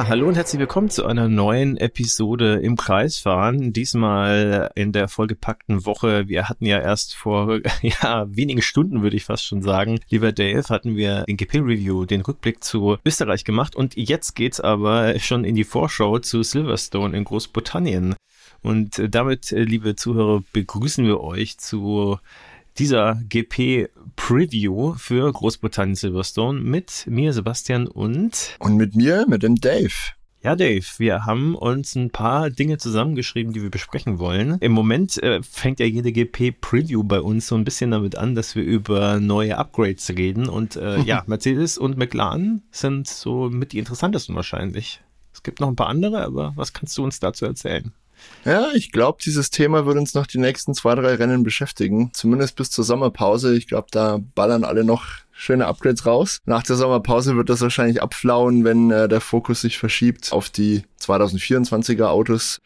Ja, 0.00 0.08
hallo 0.08 0.28
und 0.28 0.34
herzlich 0.34 0.58
willkommen 0.58 0.88
zu 0.88 1.04
einer 1.04 1.28
neuen 1.28 1.76
Episode 1.76 2.54
im 2.54 2.78
Kreisfahren. 2.78 3.74
Diesmal 3.74 4.70
in 4.74 4.92
der 4.92 5.08
vollgepackten 5.08 5.84
Woche. 5.84 6.26
Wir 6.26 6.48
hatten 6.48 6.64
ja 6.64 6.78
erst 6.78 7.14
vor 7.14 7.60
ja, 7.82 8.24
wenigen 8.34 8.62
Stunden, 8.62 9.02
würde 9.02 9.16
ich 9.16 9.26
fast 9.26 9.44
schon 9.44 9.60
sagen, 9.60 10.00
lieber 10.08 10.32
Dave, 10.32 10.64
hatten 10.70 10.96
wir 10.96 11.24
den 11.24 11.36
GP-Review, 11.36 12.06
den 12.06 12.22
Rückblick 12.22 12.64
zu 12.64 12.96
Österreich 13.04 13.44
gemacht. 13.44 13.76
Und 13.76 13.94
jetzt 13.94 14.34
geht's 14.34 14.58
aber 14.58 15.18
schon 15.18 15.44
in 15.44 15.54
die 15.54 15.64
Vorschau 15.64 16.18
zu 16.18 16.42
Silverstone 16.42 17.14
in 17.14 17.24
Großbritannien. 17.24 18.14
Und 18.62 19.02
damit, 19.06 19.50
liebe 19.50 19.96
Zuhörer, 19.96 20.42
begrüßen 20.54 21.04
wir 21.04 21.20
euch 21.20 21.58
zu 21.58 22.18
dieser 22.80 23.20
GP-Preview 23.28 24.94
für 24.94 25.30
Großbritannien 25.30 25.96
Silverstone 25.96 26.60
mit 26.60 27.04
mir, 27.06 27.34
Sebastian 27.34 27.86
und. 27.86 28.56
Und 28.58 28.76
mit 28.76 28.96
mir, 28.96 29.26
mit 29.28 29.42
dem 29.42 29.56
Dave. 29.56 29.92
Ja, 30.42 30.56
Dave, 30.56 30.86
wir 30.96 31.26
haben 31.26 31.54
uns 31.54 31.94
ein 31.94 32.08
paar 32.08 32.48
Dinge 32.48 32.78
zusammengeschrieben, 32.78 33.52
die 33.52 33.60
wir 33.60 33.68
besprechen 33.68 34.18
wollen. 34.18 34.56
Im 34.60 34.72
Moment 34.72 35.22
äh, 35.22 35.42
fängt 35.42 35.78
ja 35.78 35.84
jede 35.84 36.10
GP-Preview 36.10 37.04
bei 37.04 37.20
uns 37.20 37.48
so 37.48 37.54
ein 37.54 37.64
bisschen 37.64 37.90
damit 37.90 38.16
an, 38.16 38.34
dass 38.34 38.56
wir 38.56 38.62
über 38.62 39.20
neue 39.20 39.58
Upgrades 39.58 40.08
reden. 40.08 40.48
Und 40.48 40.76
äh, 40.76 41.00
ja, 41.02 41.22
Mercedes 41.26 41.76
und 41.76 41.98
McLaren 41.98 42.62
sind 42.70 43.08
so 43.08 43.50
mit 43.50 43.72
die 43.72 43.78
interessantesten 43.78 44.34
wahrscheinlich. 44.34 45.02
Es 45.34 45.42
gibt 45.42 45.60
noch 45.60 45.68
ein 45.68 45.76
paar 45.76 45.88
andere, 45.88 46.24
aber 46.24 46.54
was 46.56 46.72
kannst 46.72 46.96
du 46.96 47.04
uns 47.04 47.20
dazu 47.20 47.44
erzählen? 47.44 47.92
Ja, 48.44 48.68
ich 48.72 48.90
glaube, 48.90 49.18
dieses 49.24 49.50
Thema 49.50 49.84
wird 49.84 49.98
uns 49.98 50.14
noch 50.14 50.26
die 50.26 50.38
nächsten 50.38 50.74
zwei, 50.74 50.94
drei 50.94 51.14
Rennen 51.14 51.42
beschäftigen. 51.42 52.10
Zumindest 52.12 52.56
bis 52.56 52.70
zur 52.70 52.84
Sommerpause. 52.84 53.54
Ich 53.54 53.66
glaube, 53.66 53.88
da 53.90 54.18
ballern 54.34 54.64
alle 54.64 54.84
noch 54.84 55.04
schöne 55.32 55.66
Upgrades 55.66 56.06
raus. 56.06 56.40
Nach 56.44 56.62
der 56.62 56.76
Sommerpause 56.76 57.36
wird 57.36 57.50
das 57.50 57.60
wahrscheinlich 57.60 58.02
abflauen, 58.02 58.64
wenn 58.64 58.90
äh, 58.90 59.08
der 59.08 59.20
Fokus 59.20 59.60
sich 59.62 59.78
verschiebt 59.78 60.32
auf 60.32 60.50
die 60.50 60.82
2024er 61.00 62.06
Autos. 62.06 62.60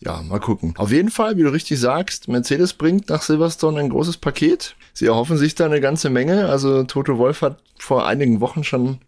Ja, 0.00 0.20
mal 0.22 0.40
gucken. 0.40 0.74
Auf 0.76 0.92
jeden 0.92 1.10
Fall, 1.10 1.36
wie 1.36 1.42
du 1.42 1.52
richtig 1.52 1.80
sagst, 1.80 2.28
Mercedes 2.28 2.74
bringt 2.74 3.08
nach 3.08 3.22
Silverstone 3.22 3.80
ein 3.80 3.88
großes 3.88 4.18
Paket. 4.18 4.76
Sie 4.92 5.06
erhoffen 5.06 5.38
sich 5.38 5.54
da 5.54 5.64
eine 5.64 5.80
ganze 5.80 6.10
Menge. 6.10 6.48
Also 6.48 6.84
Toto 6.84 7.18
Wolf 7.18 7.42
hat 7.42 7.58
vor 7.78 8.06
einigen 8.06 8.40
Wochen 8.40 8.64
schon 8.64 8.98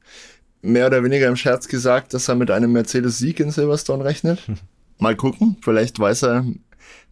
mehr 0.62 0.86
oder 0.86 1.04
weniger 1.04 1.28
im 1.28 1.36
Scherz 1.36 1.68
gesagt, 1.68 2.14
dass 2.14 2.28
er 2.28 2.34
mit 2.34 2.50
einem 2.50 2.72
Mercedes-Sieg 2.72 3.40
in 3.40 3.50
Silverstone 3.50 4.04
rechnet. 4.04 4.42
Mal 4.98 5.16
gucken, 5.16 5.56
vielleicht 5.60 5.98
weiß 5.98 6.24
er 6.24 6.44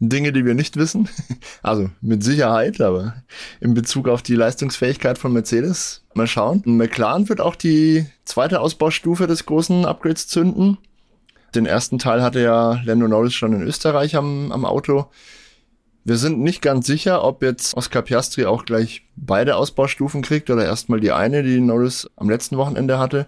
Dinge, 0.00 0.32
die 0.32 0.44
wir 0.44 0.54
nicht 0.54 0.76
wissen. 0.76 1.08
Also 1.62 1.88
mit 2.02 2.22
Sicherheit, 2.22 2.80
aber 2.82 3.14
in 3.60 3.72
Bezug 3.72 4.06
auf 4.06 4.20
die 4.20 4.34
Leistungsfähigkeit 4.34 5.16
von 5.16 5.32
Mercedes, 5.32 6.04
mal 6.12 6.26
schauen. 6.26 6.62
McLaren 6.66 7.28
wird 7.30 7.40
auch 7.40 7.56
die 7.56 8.04
zweite 8.26 8.60
Ausbaustufe 8.60 9.26
des 9.26 9.46
großen 9.46 9.86
Upgrades 9.86 10.28
zünden. 10.28 10.76
Den 11.54 11.64
ersten 11.64 11.98
Teil 11.98 12.22
hatte 12.22 12.40
ja 12.40 12.82
Lando 12.84 13.08
Norris 13.08 13.32
schon 13.32 13.54
in 13.54 13.62
Österreich 13.62 14.14
am, 14.14 14.52
am 14.52 14.66
Auto. 14.66 15.06
Wir 16.04 16.16
sind 16.18 16.40
nicht 16.40 16.60
ganz 16.60 16.86
sicher, 16.86 17.24
ob 17.24 17.42
jetzt 17.42 17.74
Oscar 17.74 18.02
Piastri 18.02 18.44
auch 18.44 18.66
gleich 18.66 19.06
beide 19.16 19.56
Ausbaustufen 19.56 20.20
kriegt 20.20 20.50
oder 20.50 20.64
erstmal 20.64 21.00
die 21.00 21.12
eine, 21.12 21.42
die 21.42 21.60
Norris 21.60 22.10
am 22.16 22.28
letzten 22.28 22.58
Wochenende 22.58 22.98
hatte. 22.98 23.26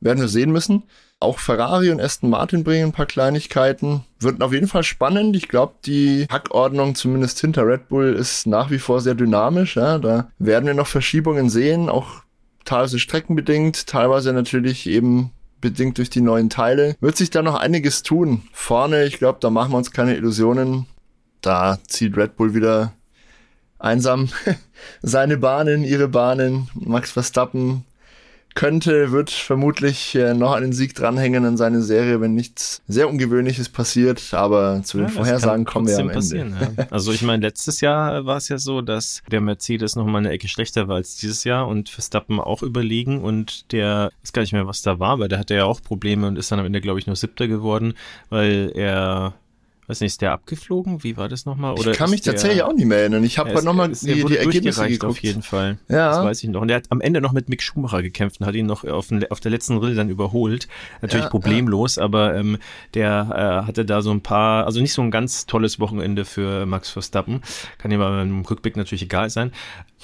Werden 0.00 0.20
wir 0.20 0.28
sehen 0.28 0.52
müssen. 0.52 0.84
Auch 1.18 1.38
Ferrari 1.38 1.90
und 1.90 2.00
Aston 2.00 2.28
Martin 2.28 2.62
bringen 2.62 2.88
ein 2.88 2.92
paar 2.92 3.06
Kleinigkeiten. 3.06 4.04
Wird 4.20 4.42
auf 4.42 4.52
jeden 4.52 4.68
Fall 4.68 4.82
spannend. 4.82 5.34
Ich 5.34 5.48
glaube, 5.48 5.74
die 5.86 6.26
Hackordnung, 6.30 6.94
zumindest 6.94 7.40
hinter 7.40 7.66
Red 7.66 7.88
Bull, 7.88 8.12
ist 8.12 8.46
nach 8.46 8.70
wie 8.70 8.78
vor 8.78 9.00
sehr 9.00 9.14
dynamisch. 9.14 9.76
Ja. 9.76 9.98
Da 9.98 10.30
werden 10.38 10.66
wir 10.66 10.74
noch 10.74 10.86
Verschiebungen 10.86 11.48
sehen, 11.48 11.88
auch 11.88 12.22
teilweise 12.66 12.98
streckenbedingt, 12.98 13.86
teilweise 13.86 14.34
natürlich 14.34 14.86
eben 14.86 15.30
bedingt 15.62 15.96
durch 15.96 16.10
die 16.10 16.20
neuen 16.20 16.50
Teile. 16.50 16.96
Wird 17.00 17.16
sich 17.16 17.30
da 17.30 17.40
noch 17.40 17.54
einiges 17.54 18.02
tun. 18.02 18.42
Vorne, 18.52 19.04
ich 19.04 19.18
glaube, 19.18 19.38
da 19.40 19.48
machen 19.48 19.72
wir 19.72 19.78
uns 19.78 19.92
keine 19.92 20.16
Illusionen. 20.16 20.86
Da 21.40 21.78
zieht 21.86 22.14
Red 22.16 22.36
Bull 22.36 22.52
wieder 22.52 22.92
einsam 23.78 24.28
seine 25.02 25.38
Bahnen, 25.38 25.82
ihre 25.82 26.08
Bahnen. 26.08 26.68
Max 26.74 27.10
Verstappen 27.10 27.84
könnte, 28.56 29.12
wird 29.12 29.30
vermutlich 29.30 30.16
äh, 30.16 30.34
noch 30.34 30.52
einen 30.52 30.72
Sieg 30.72 30.94
dranhängen 30.94 31.44
an 31.44 31.56
seine 31.56 31.82
Serie, 31.82 32.20
wenn 32.20 32.34
nichts 32.34 32.82
sehr 32.88 33.08
Ungewöhnliches 33.08 33.68
passiert. 33.68 34.34
Aber 34.34 34.82
zu 34.82 34.96
den 34.96 35.06
ja, 35.06 35.12
Vorhersagen 35.12 35.64
kommen 35.64 35.86
wir 35.86 35.98
am 35.98 36.10
Ende. 36.10 36.36
Ja. 36.36 36.86
Also 36.90 37.12
ich 37.12 37.22
meine, 37.22 37.46
letztes 37.46 37.80
Jahr 37.80 38.26
war 38.26 38.38
es 38.38 38.48
ja 38.48 38.58
so, 38.58 38.80
dass 38.80 39.22
der 39.30 39.40
Mercedes 39.40 39.94
noch 39.94 40.06
mal 40.06 40.18
eine 40.18 40.30
Ecke 40.30 40.48
schlechter 40.48 40.88
war 40.88 40.96
als 40.96 41.16
dieses 41.16 41.44
Jahr 41.44 41.68
und 41.68 41.90
Verstappen 41.90 42.40
auch 42.40 42.62
überlegen 42.62 43.20
und 43.20 43.70
der, 43.72 44.10
ich 44.22 44.28
weiß 44.28 44.32
gar 44.32 44.42
nicht 44.42 44.52
mehr, 44.52 44.66
was 44.66 44.82
da 44.82 44.98
war, 44.98 45.18
weil 45.18 45.28
der 45.28 45.38
hatte 45.38 45.54
ja 45.54 45.66
auch 45.66 45.82
Probleme 45.82 46.26
und 46.26 46.38
ist 46.38 46.50
dann 46.50 46.58
am 46.58 46.66
Ende, 46.66 46.80
glaube 46.80 46.98
ich, 46.98 47.06
nur 47.06 47.16
Siebter 47.16 47.48
geworden, 47.48 47.94
weil 48.30 48.72
er 48.74 49.34
weiß 49.88 50.00
nicht, 50.00 50.12
ist 50.12 50.22
der 50.22 50.32
abgeflogen? 50.32 51.02
Wie 51.02 51.16
war 51.16 51.28
das 51.28 51.46
nochmal? 51.46 51.74
Oder 51.74 51.92
ich 51.92 51.98
kann 51.98 52.10
mich 52.10 52.22
tatsächlich 52.22 52.62
auch 52.62 52.72
nicht 52.72 52.86
mehr 52.86 52.98
erinnern. 52.98 53.24
Ich 53.24 53.38
habe 53.38 53.62
nochmal 53.62 53.90
die, 53.90 54.24
die 54.24 54.36
Ergebnisse 54.36 54.86
geguckt. 54.88 55.04
auf 55.04 55.18
jeden 55.18 55.42
Fall. 55.42 55.78
Ja. 55.88 56.10
Das 56.10 56.24
weiß 56.24 56.42
ich 56.42 56.50
noch. 56.50 56.62
Und 56.62 56.70
er 56.70 56.76
hat 56.76 56.86
am 56.90 57.00
Ende 57.00 57.20
noch 57.20 57.32
mit 57.32 57.48
Mick 57.48 57.62
Schumacher 57.62 58.02
gekämpft 58.02 58.40
und 58.40 58.46
hat 58.46 58.54
ihn 58.54 58.66
noch 58.66 58.84
auf, 58.84 59.08
den, 59.08 59.30
auf 59.30 59.40
der 59.40 59.50
letzten 59.50 59.76
Rille 59.78 59.94
dann 59.94 60.10
überholt. 60.10 60.68
Natürlich 61.02 61.24
ja, 61.24 61.30
problemlos, 61.30 61.96
ja. 61.96 62.02
aber 62.02 62.34
ähm, 62.34 62.58
der 62.94 63.62
äh, 63.64 63.66
hatte 63.66 63.84
da 63.84 64.02
so 64.02 64.10
ein 64.10 64.20
paar, 64.20 64.66
also 64.66 64.80
nicht 64.80 64.92
so 64.92 65.02
ein 65.02 65.10
ganz 65.10 65.46
tolles 65.46 65.78
Wochenende 65.80 66.24
für 66.24 66.66
Max 66.66 66.90
Verstappen. 66.90 67.42
Kann 67.78 67.90
ihm 67.90 68.00
aber 68.00 68.22
im 68.22 68.42
Rückblick 68.42 68.76
natürlich 68.76 69.02
egal 69.02 69.30
sein. 69.30 69.52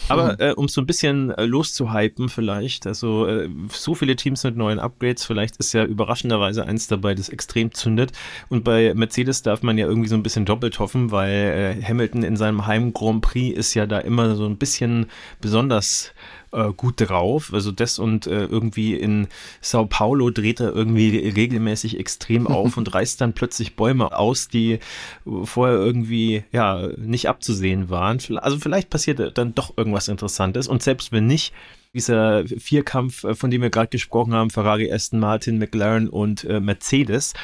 Aber 0.08 0.40
äh, 0.40 0.52
um 0.52 0.68
so 0.68 0.80
ein 0.80 0.86
bisschen 0.86 1.30
äh, 1.30 1.44
loszuhypen 1.44 2.28
vielleicht, 2.28 2.86
also 2.86 3.26
äh, 3.26 3.48
so 3.68 3.94
viele 3.94 4.16
Teams 4.16 4.42
mit 4.44 4.56
neuen 4.56 4.78
Upgrades, 4.78 5.24
vielleicht 5.24 5.56
ist 5.58 5.72
ja 5.74 5.84
überraschenderweise 5.84 6.64
eins 6.64 6.88
dabei, 6.88 7.14
das 7.14 7.28
extrem 7.28 7.72
zündet. 7.72 8.12
Und 8.48 8.64
bei 8.64 8.94
Mercedes 8.94 9.42
darf 9.42 9.62
man 9.62 9.71
ja 9.78 9.86
irgendwie 9.86 10.08
so 10.08 10.14
ein 10.14 10.22
bisschen 10.22 10.44
doppelt 10.44 10.78
hoffen, 10.78 11.10
weil 11.10 11.76
äh, 11.80 11.82
Hamilton 11.82 12.22
in 12.22 12.36
seinem 12.36 12.66
Heim 12.66 12.92
Grand 12.92 13.22
Prix 13.22 13.56
ist 13.56 13.74
ja 13.74 13.86
da 13.86 13.98
immer 13.98 14.34
so 14.34 14.46
ein 14.46 14.56
bisschen 14.56 15.06
besonders 15.40 16.12
äh, 16.52 16.72
gut 16.72 16.94
drauf. 16.96 17.52
Also 17.52 17.72
das 17.72 17.98
und 17.98 18.26
äh, 18.26 18.44
irgendwie 18.44 18.94
in 18.94 19.28
Sao 19.60 19.86
Paulo 19.86 20.30
dreht 20.30 20.60
er 20.60 20.72
irgendwie 20.74 21.16
regelmäßig 21.28 21.98
extrem 21.98 22.46
auf 22.48 22.76
und 22.76 22.92
reißt 22.92 23.20
dann 23.20 23.32
plötzlich 23.32 23.76
Bäume 23.76 24.16
aus, 24.16 24.48
die 24.48 24.78
vorher 25.44 25.76
irgendwie 25.76 26.44
ja 26.52 26.88
nicht 26.96 27.28
abzusehen 27.28 27.90
waren. 27.90 28.18
Also 28.36 28.58
vielleicht 28.58 28.90
passiert 28.90 29.36
dann 29.38 29.54
doch 29.54 29.76
irgendwas 29.76 30.08
Interessantes 30.08 30.68
und 30.68 30.82
selbst 30.82 31.12
wenn 31.12 31.26
nicht, 31.26 31.52
dieser 31.94 32.44
Vierkampf, 32.46 33.24
äh, 33.24 33.34
von 33.34 33.50
dem 33.50 33.62
wir 33.62 33.70
gerade 33.70 33.88
gesprochen 33.88 34.34
haben, 34.34 34.50
Ferrari, 34.50 34.92
Aston 34.92 35.20
Martin, 35.20 35.58
McLaren 35.58 36.08
und 36.08 36.44
äh, 36.44 36.60
Mercedes, 36.60 37.34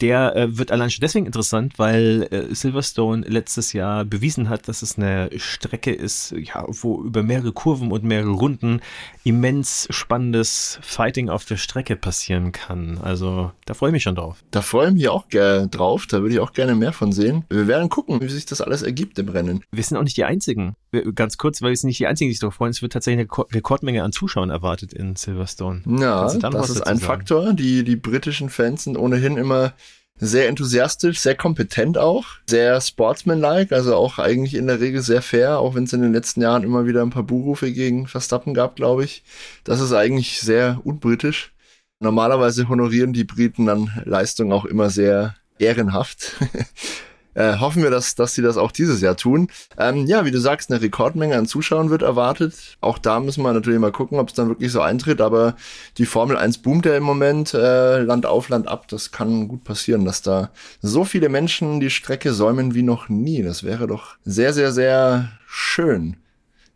der 0.00 0.36
äh, 0.36 0.58
wird 0.58 0.72
allein 0.72 0.90
schon 0.90 1.00
deswegen 1.00 1.26
interessant, 1.26 1.78
weil 1.78 2.28
äh, 2.30 2.54
Silverstone 2.54 3.26
letztes 3.26 3.72
Jahr 3.72 4.04
bewiesen 4.04 4.48
hat, 4.48 4.68
dass 4.68 4.82
es 4.82 4.98
eine 4.98 5.30
Strecke 5.36 5.92
ist, 5.92 6.32
ja, 6.32 6.64
wo 6.68 7.02
über 7.02 7.22
mehrere 7.22 7.52
Kurven 7.52 7.90
und 7.90 8.04
mehrere 8.04 8.30
Runden 8.30 8.80
immens 9.24 9.88
spannendes 9.90 10.78
Fighting 10.82 11.30
auf 11.30 11.44
der 11.46 11.56
Strecke 11.56 11.96
passieren 11.96 12.52
kann. 12.52 12.98
Also 12.98 13.52
da 13.64 13.74
freue 13.74 13.90
ich 13.90 13.94
mich 13.94 14.02
schon 14.02 14.16
drauf. 14.16 14.44
Da 14.50 14.60
freue 14.60 14.88
ich 14.88 14.94
mich 14.94 15.08
auch 15.08 15.26
drauf. 15.28 16.06
Da 16.06 16.20
würde 16.20 16.34
ich 16.34 16.40
auch 16.40 16.52
gerne 16.52 16.74
mehr 16.74 16.92
von 16.92 17.12
sehen. 17.12 17.44
Wir 17.48 17.66
werden 17.66 17.88
gucken, 17.88 18.20
wie 18.20 18.28
sich 18.28 18.46
das 18.46 18.60
alles 18.60 18.82
ergibt 18.82 19.18
im 19.18 19.28
Rennen. 19.28 19.62
Wir 19.72 19.82
sind 19.82 19.96
auch 19.96 20.02
nicht 20.02 20.16
die 20.16 20.24
Einzigen. 20.24 20.74
Wir, 20.90 21.10
ganz 21.12 21.38
kurz, 21.38 21.62
weil 21.62 21.70
wir 21.70 21.76
sind 21.76 21.88
nicht 21.88 22.00
die 22.00 22.06
Einzigen, 22.06 22.28
die 22.28 22.34
sich 22.34 22.40
darauf 22.40 22.54
freuen. 22.54 22.70
Es 22.70 22.82
wird 22.82 22.92
tatsächlich 22.92 23.28
eine 23.28 23.46
Rekordmenge 23.52 23.95
an 24.04 24.12
Zuschauern 24.12 24.50
erwartet 24.50 24.92
in 24.92 25.16
Silverstone. 25.16 25.82
Ja, 25.86 26.24
das 26.24 26.34
ist 26.34 26.44
ein 26.82 26.98
sagen? 26.98 27.00
Faktor. 27.00 27.52
Die, 27.52 27.84
die 27.84 27.96
britischen 27.96 28.50
Fans 28.50 28.84
sind 28.84 28.96
ohnehin 28.96 29.36
immer 29.36 29.72
sehr 30.18 30.48
enthusiastisch, 30.48 31.20
sehr 31.20 31.34
kompetent 31.34 31.98
auch, 31.98 32.24
sehr 32.48 32.80
sportsmanlike, 32.80 33.74
also 33.74 33.94
auch 33.94 34.18
eigentlich 34.18 34.54
in 34.54 34.66
der 34.66 34.80
Regel 34.80 35.02
sehr 35.02 35.20
fair, 35.20 35.58
auch 35.58 35.74
wenn 35.74 35.84
es 35.84 35.92
in 35.92 36.00
den 36.00 36.12
letzten 36.12 36.40
Jahren 36.40 36.62
immer 36.62 36.86
wieder 36.86 37.02
ein 37.02 37.10
paar 37.10 37.22
Buhrufe 37.22 37.70
gegen 37.70 38.06
Verstappen 38.06 38.54
gab, 38.54 38.76
glaube 38.76 39.04
ich. 39.04 39.24
Das 39.64 39.80
ist 39.80 39.92
eigentlich 39.92 40.40
sehr 40.40 40.80
unbritisch. 40.84 41.52
Normalerweise 42.00 42.68
honorieren 42.68 43.12
die 43.12 43.24
Briten 43.24 43.66
dann 43.66 43.90
Leistung 44.04 44.52
auch 44.52 44.64
immer 44.64 44.90
sehr 44.90 45.36
ehrenhaft. 45.58 46.36
Äh, 47.36 47.58
hoffen 47.58 47.82
wir, 47.82 47.90
dass, 47.90 48.14
dass 48.14 48.34
sie 48.34 48.40
das 48.40 48.56
auch 48.56 48.72
dieses 48.72 49.02
Jahr 49.02 49.16
tun. 49.16 49.48
Ähm, 49.78 50.06
ja, 50.06 50.24
wie 50.24 50.30
du 50.30 50.40
sagst, 50.40 50.70
eine 50.70 50.80
Rekordmenge 50.80 51.36
an 51.36 51.46
Zuschauern 51.46 51.90
wird 51.90 52.00
erwartet. 52.00 52.78
Auch 52.80 52.96
da 52.96 53.20
müssen 53.20 53.42
wir 53.42 53.52
natürlich 53.52 53.78
mal 53.78 53.92
gucken, 53.92 54.18
ob 54.18 54.30
es 54.30 54.34
dann 54.34 54.48
wirklich 54.48 54.72
so 54.72 54.80
eintritt. 54.80 55.20
Aber 55.20 55.54
die 55.98 56.06
Formel 56.06 56.38
1 56.38 56.58
boomt 56.58 56.86
ja 56.86 56.96
im 56.96 57.02
Moment 57.02 57.52
äh, 57.52 58.00
Land 58.00 58.24
auf, 58.24 58.48
Land 58.48 58.68
ab. 58.68 58.88
Das 58.88 59.12
kann 59.12 59.48
gut 59.48 59.64
passieren, 59.64 60.06
dass 60.06 60.22
da 60.22 60.50
so 60.80 61.04
viele 61.04 61.28
Menschen 61.28 61.78
die 61.78 61.90
Strecke 61.90 62.32
säumen 62.32 62.74
wie 62.74 62.82
noch 62.82 63.10
nie. 63.10 63.42
Das 63.42 63.64
wäre 63.64 63.86
doch 63.86 64.16
sehr, 64.24 64.54
sehr, 64.54 64.72
sehr 64.72 65.28
schön 65.46 66.16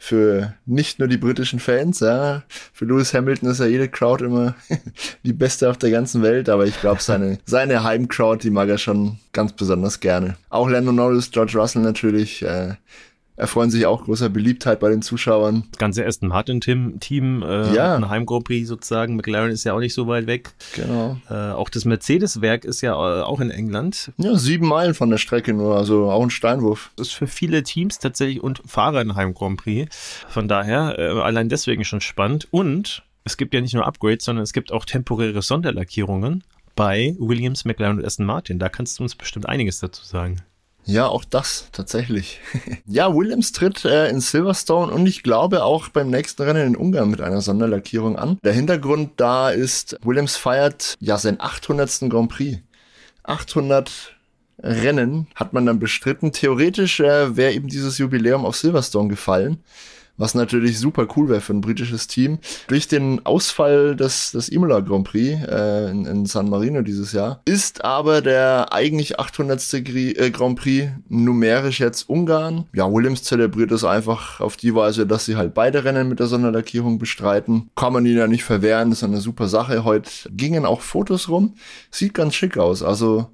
für 0.02 0.54
nicht 0.64 0.98
nur 0.98 1.08
die 1.08 1.18
britischen 1.18 1.60
Fans, 1.60 2.00
ja. 2.00 2.42
Für 2.72 2.86
Lewis 2.86 3.12
Hamilton 3.12 3.50
ist 3.50 3.60
ja 3.60 3.66
jede 3.66 3.86
Crowd 3.86 4.24
immer 4.24 4.54
die 5.24 5.34
beste 5.34 5.68
auf 5.68 5.76
der 5.76 5.90
ganzen 5.90 6.22
Welt, 6.22 6.48
aber 6.48 6.66
ich 6.66 6.80
glaube, 6.80 7.02
seine, 7.02 7.38
seine 7.44 7.84
Heimcrowd, 7.84 8.42
die 8.42 8.50
mag 8.50 8.70
er 8.70 8.78
schon 8.78 9.18
ganz 9.34 9.52
besonders 9.52 10.00
gerne. 10.00 10.36
Auch 10.48 10.70
Lando 10.70 10.90
Norris, 10.90 11.30
George 11.30 11.52
Russell 11.54 11.82
natürlich, 11.82 12.42
äh, 12.42 12.76
erfreuen 13.40 13.70
sich 13.70 13.86
auch 13.86 14.04
großer 14.04 14.28
Beliebtheit 14.28 14.80
bei 14.80 14.90
den 14.90 15.02
Zuschauern. 15.02 15.64
Das 15.70 15.78
ganze 15.78 16.06
Aston 16.06 16.28
Martin-Team, 16.28 17.42
äh, 17.42 17.74
ja. 17.74 17.96
ein 17.96 18.08
Heim 18.08 18.26
Grand 18.26 18.44
Prix 18.44 18.68
sozusagen. 18.68 19.16
McLaren 19.16 19.50
ist 19.50 19.64
ja 19.64 19.72
auch 19.72 19.80
nicht 19.80 19.94
so 19.94 20.06
weit 20.06 20.26
weg. 20.26 20.52
Genau. 20.74 21.16
Äh, 21.28 21.52
auch 21.52 21.68
das 21.70 21.84
Mercedes-Werk 21.84 22.64
ist 22.64 22.82
ja 22.82 22.92
äh, 22.92 23.22
auch 23.22 23.40
in 23.40 23.50
England. 23.50 24.12
Ja, 24.18 24.36
sieben 24.36 24.68
Meilen 24.68 24.94
von 24.94 25.10
der 25.10 25.18
Strecke 25.18 25.52
nur, 25.52 25.76
also 25.76 26.10
auch 26.10 26.22
ein 26.22 26.30
Steinwurf. 26.30 26.90
Das 26.96 27.08
ist 27.08 27.14
für 27.14 27.26
viele 27.26 27.62
Teams 27.62 27.98
tatsächlich 27.98 28.42
und 28.42 28.62
Fahrer 28.66 29.00
ein 29.00 29.14
Heim 29.16 29.34
Grand 29.34 29.58
Prix. 29.60 29.94
Von 30.28 30.46
daher 30.46 30.98
äh, 30.98 31.20
allein 31.20 31.48
deswegen 31.48 31.84
schon 31.84 32.00
spannend. 32.00 32.46
Und 32.50 33.02
es 33.24 33.36
gibt 33.36 33.54
ja 33.54 33.60
nicht 33.60 33.74
nur 33.74 33.86
Upgrades, 33.86 34.24
sondern 34.24 34.42
es 34.42 34.52
gibt 34.52 34.70
auch 34.70 34.84
temporäre 34.84 35.42
Sonderlackierungen 35.42 36.44
bei 36.76 37.16
Williams, 37.18 37.64
McLaren 37.64 37.98
und 37.98 38.04
Aston 38.04 38.26
Martin. 38.26 38.58
Da 38.58 38.68
kannst 38.68 38.98
du 38.98 39.02
uns 39.02 39.14
bestimmt 39.14 39.48
einiges 39.48 39.80
dazu 39.80 40.04
sagen. 40.04 40.42
Ja, 40.84 41.06
auch 41.06 41.24
das 41.24 41.68
tatsächlich. 41.72 42.40
ja, 42.86 43.14
Williams 43.14 43.52
tritt 43.52 43.84
äh, 43.84 44.08
in 44.08 44.20
Silverstone 44.20 44.92
und 44.92 45.06
ich 45.06 45.22
glaube 45.22 45.62
auch 45.62 45.88
beim 45.88 46.10
nächsten 46.10 46.42
Rennen 46.42 46.68
in 46.68 46.76
Ungarn 46.76 47.10
mit 47.10 47.20
einer 47.20 47.40
Sonderlackierung 47.40 48.16
an. 48.16 48.38
Der 48.42 48.52
Hintergrund 48.52 49.12
da 49.16 49.50
ist, 49.50 49.96
Williams 50.02 50.36
feiert 50.36 50.96
ja 51.00 51.18
sein 51.18 51.40
800. 51.40 52.08
Grand 52.08 52.30
Prix. 52.30 52.58
800 53.22 54.16
Rennen 54.62 55.28
hat 55.34 55.52
man 55.52 55.66
dann 55.66 55.78
bestritten. 55.78 56.32
Theoretisch 56.32 57.00
äh, 57.00 57.36
wäre 57.36 57.52
eben 57.52 57.68
dieses 57.68 57.98
Jubiläum 57.98 58.44
auf 58.44 58.56
Silverstone 58.56 59.08
gefallen 59.08 59.62
was 60.20 60.34
natürlich 60.34 60.78
super 60.78 61.08
cool 61.16 61.30
wäre 61.30 61.40
für 61.40 61.54
ein 61.54 61.62
britisches 61.62 62.06
Team. 62.06 62.38
Durch 62.68 62.86
den 62.86 63.24
Ausfall 63.24 63.96
des, 63.96 64.32
des 64.32 64.50
Imola 64.50 64.80
Grand 64.80 65.04
Prix 65.04 65.42
äh, 65.48 65.90
in, 65.90 66.04
in, 66.04 66.26
San 66.26 66.50
Marino 66.50 66.82
dieses 66.82 67.12
Jahr 67.12 67.40
ist 67.46 67.84
aber 67.84 68.20
der 68.20 68.72
eigentlich 68.72 69.18
800. 69.18 69.60
Äh, 69.72 70.30
Grand 70.30 70.58
Prix 70.58 70.90
numerisch 71.08 71.80
jetzt 71.80 72.08
Ungarn. 72.08 72.66
Ja, 72.74 72.92
Williams 72.92 73.22
zelebriert 73.22 73.72
es 73.72 73.82
einfach 73.82 74.40
auf 74.40 74.58
die 74.58 74.74
Weise, 74.74 75.06
dass 75.06 75.24
sie 75.24 75.36
halt 75.36 75.54
beide 75.54 75.84
Rennen 75.84 76.08
mit 76.10 76.20
der 76.20 76.26
Sonderlackierung 76.26 76.98
bestreiten. 76.98 77.70
Kann 77.74 77.94
man 77.94 78.04
ihnen 78.04 78.18
ja 78.18 78.26
nicht 78.26 78.44
verwehren, 78.44 78.90
das 78.90 78.98
ist 78.98 79.04
eine 79.04 79.22
super 79.22 79.48
Sache. 79.48 79.84
Heute 79.84 80.10
gingen 80.30 80.66
auch 80.66 80.82
Fotos 80.82 81.30
rum. 81.30 81.54
Sieht 81.90 82.12
ganz 82.12 82.34
schick 82.34 82.58
aus. 82.58 82.82
Also 82.82 83.30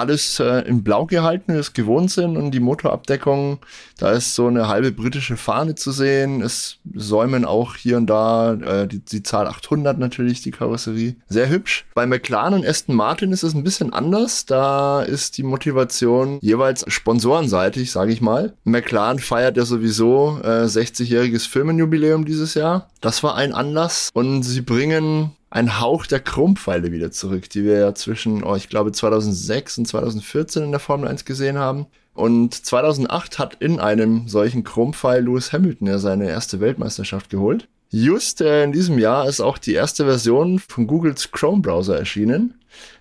alles 0.00 0.40
äh, 0.40 0.66
in 0.66 0.82
Blau 0.82 1.06
gehalten, 1.06 1.54
wie 1.54 1.60
gewohnt 1.72 2.10
sind 2.10 2.36
und 2.36 2.50
die 2.50 2.60
Motorabdeckung, 2.60 3.58
da 3.98 4.12
ist 4.12 4.34
so 4.34 4.46
eine 4.46 4.68
halbe 4.68 4.92
britische 4.92 5.36
Fahne 5.36 5.74
zu 5.74 5.92
sehen. 5.92 6.42
Es 6.42 6.78
säumen 6.94 7.44
auch 7.44 7.76
hier 7.76 7.96
und 7.96 8.06
da 8.06 8.54
äh, 8.54 8.88
die, 8.88 9.00
die 9.00 9.22
Zahl 9.22 9.46
800 9.46 9.98
natürlich, 9.98 10.42
die 10.42 10.50
Karosserie. 10.50 11.16
Sehr 11.28 11.48
hübsch. 11.48 11.86
Bei 11.94 12.06
McLaren 12.06 12.54
und 12.54 12.66
Aston 12.66 12.96
Martin 12.96 13.32
ist 13.32 13.42
es 13.42 13.54
ein 13.54 13.62
bisschen 13.62 13.92
anders. 13.92 14.46
Da 14.46 15.02
ist 15.02 15.38
die 15.38 15.42
Motivation 15.42 16.38
jeweils 16.40 16.84
sponsorenseitig, 16.88 17.92
sage 17.92 18.12
ich 18.12 18.20
mal. 18.20 18.54
McLaren 18.64 19.18
feiert 19.18 19.56
ja 19.56 19.64
sowieso 19.64 20.40
äh, 20.42 20.64
60-jähriges 20.64 21.48
Firmenjubiläum 21.48 22.24
dieses 22.24 22.54
Jahr. 22.54 22.88
Das 23.00 23.22
war 23.22 23.36
ein 23.36 23.52
Anlass 23.52 24.10
und 24.12 24.42
sie 24.42 24.62
bringen 24.62 25.32
ein 25.50 25.80
Hauch 25.80 26.06
der 26.06 26.20
Chrompfeile 26.20 26.92
wieder 26.92 27.10
zurück, 27.10 27.50
die 27.50 27.64
wir 27.64 27.78
ja 27.78 27.94
zwischen, 27.94 28.44
oh, 28.44 28.54
ich 28.54 28.68
glaube 28.68 28.92
2006 28.92 29.78
und 29.78 29.88
2014 29.88 30.62
in 30.62 30.70
der 30.70 30.80
Formel 30.80 31.08
1 31.08 31.24
gesehen 31.24 31.58
haben. 31.58 31.86
Und 32.14 32.54
2008 32.54 33.38
hat 33.38 33.54
in 33.60 33.80
einem 33.80 34.28
solchen 34.28 34.62
Chrompfeil 34.62 35.24
Lewis 35.24 35.52
Hamilton 35.52 35.88
ja 35.88 35.98
seine 35.98 36.28
erste 36.28 36.60
Weltmeisterschaft 36.60 37.30
geholt. 37.30 37.68
Just 37.90 38.40
äh, 38.40 38.62
in 38.62 38.72
diesem 38.72 38.98
Jahr 38.98 39.28
ist 39.28 39.40
auch 39.40 39.58
die 39.58 39.74
erste 39.74 40.04
Version 40.04 40.60
von 40.60 40.86
Googles 40.86 41.32
Chrome-Browser 41.32 41.98
erschienen. 41.98 42.54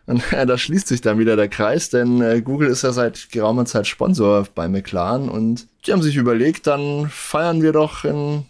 Und 0.07 0.24
äh, 0.34 0.45
da 0.48 0.57
schließt 0.57 0.88
sich 0.88 1.02
dann 1.02 1.19
wieder 1.19 1.36
der 1.36 1.50
Kreis, 1.50 1.90
denn 1.90 2.22
äh, 2.22 2.42
Google 2.42 2.69
ist 2.69 2.81
ja 2.81 2.92
seit 2.92 3.31
geraumer 3.31 3.66
Zeit 3.66 3.86
Sponsor 3.86 4.48
bei 4.56 4.68
McLaren 4.68 5.30
und 5.30 5.68
die 5.86 5.94
haben 5.94 6.02
sich 6.02 6.16
überlegt, 6.16 6.66
dann 6.66 7.07
feiern 7.10 7.62
wir 7.62 7.72
doch 7.72 8.04
in 8.04 8.45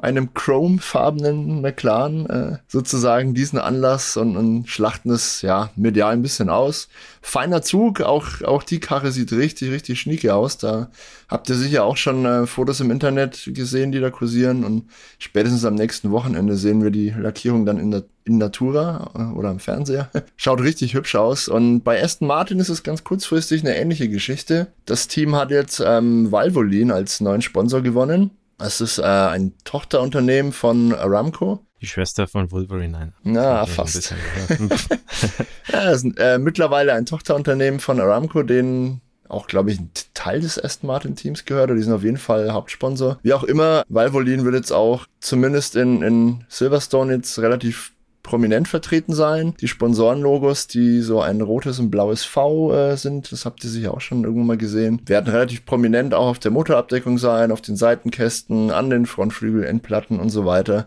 einem 0.00 0.32
chromefarbenen 0.32 1.60
McLaren 1.60 2.26
äh, 2.28 2.58
sozusagen 2.68 3.34
diesen 3.34 3.58
Anlass 3.58 4.16
und, 4.16 4.36
und 4.36 4.68
schlachten 4.68 5.10
es 5.10 5.42
ja 5.42 5.70
medial 5.76 6.12
ein 6.12 6.22
bisschen 6.22 6.48
aus. 6.48 6.88
Feiner 7.20 7.60
Zug, 7.60 8.00
auch, 8.00 8.40
auch 8.42 8.62
die 8.62 8.80
Karre 8.80 9.12
sieht 9.12 9.32
richtig, 9.32 9.70
richtig 9.70 10.00
schnieke 10.00 10.34
aus. 10.34 10.56
Da 10.56 10.90
habt 11.28 11.50
ihr 11.50 11.54
sicher 11.54 11.84
auch 11.84 11.98
schon 11.98 12.24
äh, 12.24 12.46
Fotos 12.46 12.80
im 12.80 12.90
Internet 12.90 13.50
gesehen, 13.52 13.92
die 13.92 14.00
da 14.00 14.10
kursieren 14.10 14.64
und 14.64 14.84
spätestens 15.18 15.64
am 15.64 15.74
nächsten 15.74 16.10
Wochenende 16.10 16.56
sehen 16.56 16.82
wir 16.82 16.90
die 16.90 17.10
Lackierung 17.10 17.66
dann 17.66 17.78
in 17.78 17.90
der 17.90 18.04
in 18.24 18.38
Natura 18.38 19.10
äh, 19.14 19.36
oder 19.36 19.48
am 19.48 19.58
Fernseher. 19.58 20.10
Schaut 20.36 20.60
richtig 20.60 20.94
hübsch 20.94 21.14
aus. 21.14 21.48
Und 21.48 21.82
bei 21.82 22.02
Aston 22.02 22.28
Martin 22.28 22.58
ist 22.58 22.68
es 22.68 22.82
ganz 22.82 23.02
kurzfristig 23.02 23.62
eine 23.62 23.76
ähnliche 23.76 24.08
Geschichte. 24.08 24.68
Das 24.84 25.08
Team 25.08 25.34
hat 25.36 25.50
jetzt 25.50 25.82
ähm, 25.84 26.30
Valvoline 26.30 26.94
als 26.94 27.20
neuen 27.20 27.42
Sponsor 27.42 27.80
gewonnen. 27.80 28.30
Es 28.60 28.80
ist 28.80 28.98
äh, 28.98 29.02
ein 29.02 29.54
Tochterunternehmen 29.64 30.52
von 30.52 30.94
Aramco. 30.94 31.64
Die 31.80 31.86
Schwester 31.86 32.26
von 32.26 32.50
Wolverine, 32.50 32.90
nein. 32.90 33.12
Na, 33.22 33.64
fast. 33.64 34.10
ja, 35.72 35.90
es 35.90 36.04
ist 36.04 36.18
äh, 36.18 36.38
mittlerweile 36.38 36.92
ein 36.92 37.06
Tochterunternehmen 37.06 37.80
von 37.80 38.00
Aramco, 38.00 38.42
den 38.42 39.00
auch, 39.28 39.46
glaube 39.46 39.70
ich, 39.70 39.78
ein 39.78 39.90
Teil 40.12 40.40
des 40.40 40.62
Aston 40.62 40.88
Martin 40.88 41.16
Teams 41.16 41.44
gehört 41.44 41.70
oder 41.70 41.76
die 41.76 41.82
sind 41.82 41.94
auf 41.94 42.02
jeden 42.02 42.18
Fall 42.18 42.52
Hauptsponsor. 42.52 43.18
Wie 43.22 43.32
auch 43.32 43.44
immer, 43.44 43.84
Valvoline 43.88 44.44
wird 44.44 44.56
jetzt 44.56 44.72
auch 44.72 45.06
zumindest 45.20 45.76
in, 45.76 46.02
in 46.02 46.44
Silverstone 46.48 47.14
jetzt 47.14 47.38
relativ 47.38 47.92
prominent 48.30 48.68
vertreten 48.68 49.12
sein. 49.12 49.54
Die 49.60 49.66
Sponsorenlogos, 49.66 50.68
die 50.68 51.00
so 51.00 51.20
ein 51.20 51.40
rotes 51.40 51.80
und 51.80 51.90
blaues 51.90 52.22
V 52.24 52.72
äh, 52.72 52.96
sind, 52.96 53.32
das 53.32 53.44
habt 53.44 53.64
ihr 53.64 53.70
sicher 53.70 53.92
auch 53.92 54.00
schon 54.00 54.22
irgendwann 54.22 54.46
mal 54.46 54.56
gesehen, 54.56 55.02
werden 55.06 55.32
relativ 55.32 55.66
prominent 55.66 56.14
auch 56.14 56.28
auf 56.28 56.38
der 56.38 56.52
Motorabdeckung 56.52 57.18
sein, 57.18 57.50
auf 57.50 57.60
den 57.60 57.74
Seitenkästen, 57.74 58.70
an 58.70 58.88
den 58.88 59.06
Frontflügel, 59.06 59.64
Endplatten 59.64 60.20
und 60.20 60.30
so 60.30 60.46
weiter. 60.46 60.86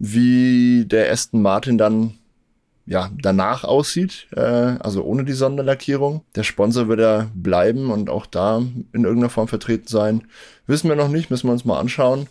Wie 0.00 0.84
der 0.84 1.12
Aston 1.12 1.42
Martin 1.42 1.78
dann 1.78 2.14
ja, 2.86 3.08
danach 3.22 3.62
aussieht, 3.62 4.26
äh, 4.34 4.40
also 4.40 5.04
ohne 5.04 5.24
die 5.24 5.32
Sonderlackierung. 5.32 6.22
Der 6.34 6.42
Sponsor 6.42 6.88
wird 6.88 6.98
ja 6.98 7.30
bleiben 7.34 7.92
und 7.92 8.10
auch 8.10 8.26
da 8.26 8.58
in 8.92 9.04
irgendeiner 9.04 9.30
Form 9.30 9.46
vertreten 9.46 9.86
sein. 9.86 10.24
Wissen 10.66 10.88
wir 10.88 10.96
noch 10.96 11.08
nicht, 11.08 11.30
müssen 11.30 11.46
wir 11.46 11.52
uns 11.52 11.64
mal 11.64 11.78
anschauen 11.78 12.26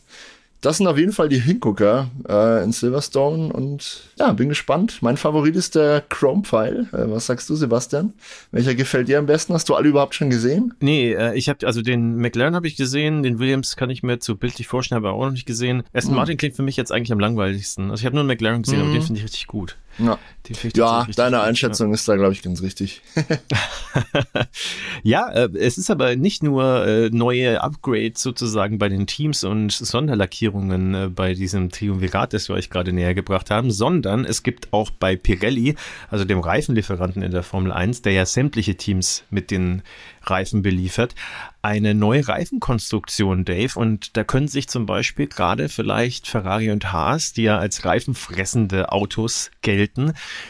das 0.63 0.77
sind 0.77 0.87
auf 0.87 0.97
jeden 0.97 1.11
Fall 1.11 1.27
die 1.27 1.39
Hingucker 1.39 2.09
äh, 2.27 2.63
in 2.63 2.71
Silverstone 2.71 3.51
und 3.51 4.01
ja, 4.17 4.31
bin 4.31 4.47
gespannt. 4.47 4.99
Mein 5.01 5.17
Favorit 5.17 5.57
ist 5.57 5.75
der 5.75 6.01
Chrome-Pfeil. 6.07 6.87
Äh, 6.93 7.11
was 7.11 7.25
sagst 7.25 7.49
du, 7.49 7.55
Sebastian? 7.55 8.13
Welcher 8.51 8.73
gefällt 8.73 9.09
dir 9.09 9.19
am 9.19 9.25
besten? 9.25 9.53
Hast 9.53 9.67
du 9.67 9.75
alle 9.75 9.89
überhaupt 9.89 10.15
schon 10.15 10.29
gesehen? 10.29 10.73
Nee, 10.79 11.13
äh, 11.13 11.35
ich 11.35 11.49
habe 11.49 11.67
also 11.67 11.81
den 11.81 12.15
McLaren 12.15 12.55
habe 12.55 12.67
ich 12.67 12.77
gesehen, 12.77 13.23
den 13.23 13.39
Williams 13.39 13.75
kann 13.75 13.89
ich 13.89 14.03
mir 14.03 14.19
zu 14.19 14.37
bildlich 14.37 14.67
vorstellen, 14.67 14.97
aber 14.97 15.11
auch 15.13 15.25
noch 15.25 15.31
nicht 15.31 15.45
gesehen. 15.45 15.83
Aston 15.93 16.11
hm. 16.11 16.17
Martin 16.17 16.37
klingt 16.37 16.55
für 16.55 16.63
mich 16.63 16.77
jetzt 16.77 16.93
eigentlich 16.93 17.11
am 17.11 17.19
langweiligsten. 17.19 17.91
Also 17.91 18.01
ich 18.01 18.05
habe 18.05 18.15
nur 18.15 18.21
einen 18.21 18.29
McLaren 18.29 18.63
gesehen, 18.63 18.79
hm. 18.79 18.85
aber 18.85 18.93
den 18.93 19.03
finde 19.03 19.19
ich 19.19 19.25
richtig 19.25 19.47
gut. 19.47 19.75
Ja, 19.97 20.17
ja 20.75 21.07
deine 21.15 21.41
Einschätzung 21.41 21.89
ja. 21.89 21.93
ist 21.93 22.07
da, 22.07 22.15
glaube 22.15 22.33
ich, 22.33 22.41
ganz 22.41 22.61
richtig. 22.61 23.01
ja, 25.03 25.29
äh, 25.29 25.49
es 25.57 25.77
ist 25.77 25.89
aber 25.89 26.15
nicht 26.15 26.43
nur 26.43 26.85
äh, 26.85 27.09
neue 27.11 27.61
Upgrades 27.61 28.21
sozusagen 28.21 28.77
bei 28.77 28.89
den 28.89 29.07
Teams 29.07 29.43
und 29.43 29.71
Sonderlackierungen 29.71 30.93
äh, 30.93 31.07
bei 31.09 31.33
diesem 31.33 31.69
Triumvirat, 31.69 32.33
das 32.33 32.49
wir 32.49 32.55
euch 32.55 32.69
gerade 32.69 32.91
näher 32.91 33.13
gebracht 33.13 33.51
haben, 33.51 33.71
sondern 33.71 34.25
es 34.25 34.43
gibt 34.43 34.73
auch 34.73 34.89
bei 34.89 35.15
Pirelli, 35.15 35.75
also 36.09 36.25
dem 36.25 36.39
Reifenlieferanten 36.39 37.21
in 37.21 37.31
der 37.31 37.43
Formel 37.43 37.71
1, 37.71 38.01
der 38.01 38.13
ja 38.13 38.25
sämtliche 38.25 38.75
Teams 38.75 39.23
mit 39.29 39.51
den 39.51 39.81
Reifen 40.23 40.61
beliefert, 40.61 41.15
eine 41.61 41.93
neue 41.93 42.27
Reifenkonstruktion, 42.27 43.45
Dave. 43.45 43.79
Und 43.79 44.15
da 44.17 44.23
können 44.23 44.47
sich 44.47 44.67
zum 44.67 44.85
Beispiel 44.85 45.27
gerade 45.27 45.69
vielleicht 45.69 46.27
Ferrari 46.27 46.71
und 46.71 46.91
Haas, 46.91 47.33
die 47.33 47.43
ja 47.43 47.57
als 47.57 47.85
reifenfressende 47.85 48.91
Autos 48.91 49.51
gelten, 49.61 49.82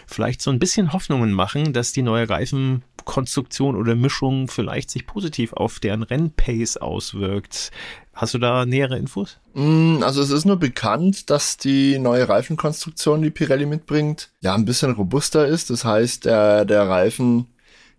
vielleicht 0.08 0.42
so 0.42 0.52
ein 0.52 0.60
bisschen 0.60 0.94
Hoffnungen 0.94 1.32
machen, 1.32 1.74
dass 1.74 1.92
die 1.92 2.02
neue 2.02 2.30
Reifenkonstruktion 2.30 3.76
oder 3.76 3.96
Mischung 3.96 4.48
vielleicht 4.48 4.90
sich 4.90 5.06
positiv 5.06 5.54
auf 5.54 5.80
deren 5.80 6.04
Rennpace 6.04 6.78
auswirkt. 6.78 7.72
Hast 8.14 8.36
du 8.36 8.38
da 8.38 8.66
nähere 8.66 8.98
Infos? 8.98 9.40
Mm, 9.56 10.04
also 10.04 10.22
es 10.22 10.30
ist 10.30 10.46
nur 10.46 10.58
bekannt, 10.58 11.32
dass 11.32 11.58
die 11.58 11.98
neue 11.98 12.30
Reifenkonstruktion, 12.30 13.24
die 13.24 13.32
Pirelli 13.32 13.66
mitbringt, 13.66 14.30
ja 14.42 14.54
ein 14.54 14.66
bisschen 14.66 14.92
robuster 14.92 15.48
ist. 15.48 15.72
Das 15.72 15.84
heißt, 15.84 16.26
der, 16.26 16.66
der 16.66 16.88
Reifen 16.88 17.48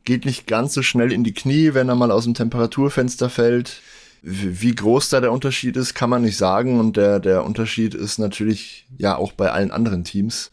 geht 0.04 0.24
nicht 0.24 0.46
ganz 0.46 0.74
so 0.74 0.82
schnell 0.82 1.12
in 1.12 1.24
die 1.24 1.34
Knie, 1.34 1.74
wenn 1.74 1.88
er 1.88 1.96
mal 1.96 2.12
aus 2.12 2.24
dem 2.24 2.34
Temperaturfenster 2.34 3.28
fällt. 3.28 3.80
Wie 4.22 4.74
groß 4.74 5.10
da 5.10 5.20
der 5.20 5.32
Unterschied 5.32 5.76
ist, 5.76 5.94
kann 5.94 6.10
man 6.10 6.22
nicht 6.22 6.36
sagen. 6.36 6.78
Und 6.78 6.96
der, 6.96 7.18
der 7.18 7.44
Unterschied 7.44 7.94
ist 7.94 8.18
natürlich 8.18 8.86
ja 8.96 9.16
auch 9.16 9.32
bei 9.32 9.50
allen 9.50 9.70
anderen 9.70 10.04
Teams 10.04 10.52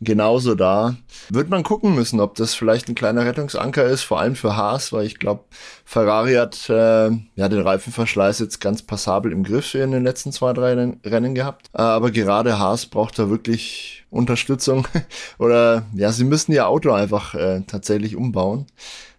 genauso 0.00 0.54
da. 0.54 0.96
Wird 1.30 1.50
man 1.50 1.62
gucken 1.62 1.94
müssen, 1.94 2.20
ob 2.20 2.34
das 2.36 2.54
vielleicht 2.54 2.88
ein 2.88 2.94
kleiner 2.94 3.24
Rettungsanker 3.24 3.84
ist, 3.84 4.02
vor 4.02 4.20
allem 4.20 4.36
für 4.36 4.56
Haas, 4.56 4.92
weil 4.92 5.06
ich 5.06 5.18
glaube, 5.18 5.44
Ferrari 5.84 6.34
hat 6.34 6.68
äh, 6.68 7.10
ja 7.34 7.48
den 7.48 7.60
Reifenverschleiß 7.60 8.38
jetzt 8.40 8.60
ganz 8.60 8.82
passabel 8.82 9.32
im 9.32 9.42
Griff 9.42 9.74
in 9.74 9.90
den 9.90 10.04
letzten 10.04 10.32
zwei, 10.32 10.52
drei 10.52 10.74
Rennen 11.04 11.34
gehabt. 11.34 11.66
Äh, 11.74 11.82
aber 11.82 12.10
gerade 12.10 12.58
Haas 12.58 12.86
braucht 12.86 13.18
da 13.18 13.30
wirklich 13.30 14.04
Unterstützung. 14.10 14.86
Oder 15.38 15.86
ja, 15.94 16.12
sie 16.12 16.24
müssen 16.24 16.52
ihr 16.52 16.68
Auto 16.68 16.92
einfach 16.92 17.34
äh, 17.34 17.62
tatsächlich 17.66 18.16
umbauen. 18.16 18.66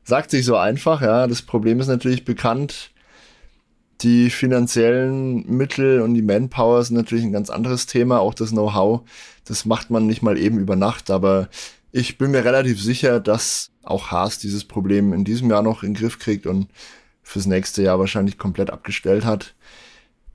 Sagt 0.03 0.31
sich 0.31 0.45
so 0.45 0.55
einfach, 0.55 1.01
ja. 1.01 1.27
Das 1.27 1.41
Problem 1.41 1.79
ist 1.79 1.87
natürlich 1.87 2.25
bekannt 2.25 2.91
Die 4.01 4.29
finanziellen 4.29 5.45
Mittel 5.45 6.01
und 6.01 6.13
die 6.13 6.21
Manpower 6.21 6.83
sind 6.83 6.95
natürlich 6.95 7.25
ein 7.25 7.33
ganz 7.33 7.49
anderes 7.49 7.85
Thema, 7.85 8.19
auch 8.19 8.33
das 8.33 8.51
Know-how. 8.51 9.01
Das 9.43 9.65
macht 9.65 9.89
man 9.89 10.07
nicht 10.07 10.21
mal 10.21 10.37
eben 10.37 10.57
über 10.57 10.77
Nacht, 10.77 11.11
aber 11.11 11.49
ich 11.91 12.17
bin 12.17 12.31
mir 12.31 12.45
relativ 12.45 12.81
sicher, 12.81 13.19
dass 13.19 13.71
auch 13.83 14.11
Haas 14.11 14.37
dieses 14.37 14.63
Problem 14.63 15.11
in 15.11 15.25
diesem 15.25 15.49
Jahr 15.49 15.63
noch 15.63 15.83
in 15.83 15.93
den 15.93 15.99
Griff 15.99 16.19
kriegt 16.19 16.45
und 16.47 16.67
fürs 17.23 17.45
nächste 17.45 17.83
Jahr 17.83 17.99
wahrscheinlich 17.99 18.37
komplett 18.37 18.69
abgestellt 18.69 19.25
hat. 19.25 19.53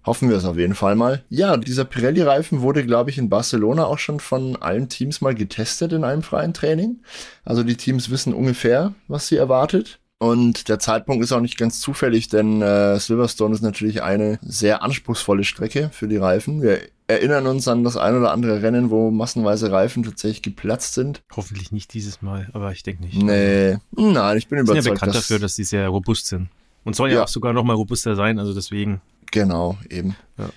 Hoffen 0.05 0.29
wir 0.29 0.37
es 0.37 0.45
auf 0.45 0.59
jeden 0.59 0.75
Fall 0.75 0.97
mal. 0.97 1.25
Ja, 1.31 1.57
dieser 1.57 1.87
Pirelli-Reifen 1.87 2.61
wurde, 2.61 2.85
glaube 2.85 3.09
ich, 3.09 3.17
in 3.17 3.31
Barcelona 3.31 3.87
auch 3.87 3.99
schon 3.99 4.21
von 4.21 4.57
allen 4.57 4.91
Teams 4.91 5.23
mal 5.23 5.35
getestet 5.35 5.93
in 5.93 6.05
einem 6.05 6.23
freien 6.23 6.53
Training. 6.53 7.01
Also 7.45 7.63
die 7.63 7.77
Teams 7.77 8.11
wissen 8.11 8.35
ungefähr, 8.35 8.95
was 9.09 9.29
sie 9.29 9.37
erwartet. 9.37 10.01
Und 10.19 10.69
der 10.69 10.79
Zeitpunkt 10.79 11.23
ist 11.23 11.33
auch 11.33 11.41
nicht 11.41 11.59
ganz 11.59 11.81
zufällig, 11.81 12.29
denn 12.29 12.63
äh, 12.63 12.99
Silverstone 12.99 13.55
ist 13.55 13.63
natürlich 13.63 14.03
eine 14.03 14.39
sehr 14.43 14.83
anspruchsvolle 14.83 15.45
Strecke 15.45 15.91
für 15.93 16.09
die 16.09 16.17
Reifen. 16.17 16.63
Wir 16.63 16.81
erinnern 17.07 17.47
uns 17.47 17.69
an 17.69 17.85
das 17.85 17.97
ein 17.97 18.17
oder 18.17 18.33
andere 18.33 18.63
Rennen, 18.63 18.91
wo 18.91 19.11
massenweise 19.11 19.71
Reifen 19.71 20.03
tatsächlich 20.03 20.43
geplatzt 20.43 20.95
sind. 20.95 21.23
Hoffentlich 21.35 21.73
nicht 21.73 21.93
dieses 21.93 22.23
Mal, 22.23 22.49
aber 22.53 22.73
ich 22.73 22.83
denke 22.83 23.03
nicht. 23.03 23.23
Nee, 23.23 23.77
nein, 23.93 24.39
ich 24.39 24.49
bin 24.49 24.61
überzeugt. 24.61 24.85
Sind 24.85 24.93
ja 24.93 24.95
bekannt 24.95 25.15
dafür, 25.15 25.39
dass 25.39 25.57
die 25.57 25.65
sehr 25.65 25.89
robust 25.89 26.27
sind. 26.27 26.49
Und 26.85 26.97
soll 26.97 27.11
ja, 27.11 27.17
ja 27.17 27.25
auch 27.25 27.29
sogar 27.29 27.53
noch 27.53 27.65
mal 27.65 27.75
robuster 27.75 28.15
sein, 28.15 28.39
also 28.39 28.55
deswegen. 28.55 29.01
Genau, 29.31 29.77
eben. 29.91 30.17
Ja. 30.39 30.49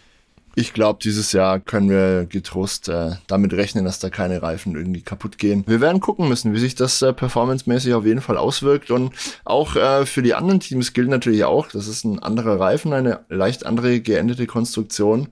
Ich 0.60 0.74
glaube, 0.74 0.98
dieses 1.04 1.34
Jahr 1.34 1.60
können 1.60 1.88
wir 1.88 2.26
getrost 2.26 2.90
äh, 2.90 3.12
damit 3.28 3.54
rechnen, 3.54 3.86
dass 3.86 4.00
da 4.00 4.10
keine 4.10 4.42
Reifen 4.42 4.76
irgendwie 4.76 5.04
kaputt 5.04 5.38
gehen. 5.38 5.64
Wir 5.68 5.82
werden 5.82 6.02
gucken 6.02 6.28
müssen, 6.28 6.52
wie 6.52 6.58
sich 6.58 6.74
das 6.74 7.00
äh, 7.04 7.14
performancemäßig 7.14 7.94
auf 7.94 8.08
jeden 8.08 8.22
Fall 8.22 8.38
auswirkt. 8.38 8.90
Und 8.90 9.14
auch 9.46 9.76
äh, 9.76 10.08
für 10.08 10.24
die 10.24 10.34
anderen 10.34 10.60
Teams 10.60 10.94
gilt 10.94 11.10
natürlich 11.10 11.44
auch, 11.44 11.68
das 11.68 11.88
ist 11.88 12.06
ein 12.06 12.18
anderer 12.24 12.60
Reifen, 12.60 12.92
eine 12.94 13.20
leicht 13.30 13.68
andere 13.68 14.00
geendete 14.00 14.48
Konstruktion. 14.48 15.28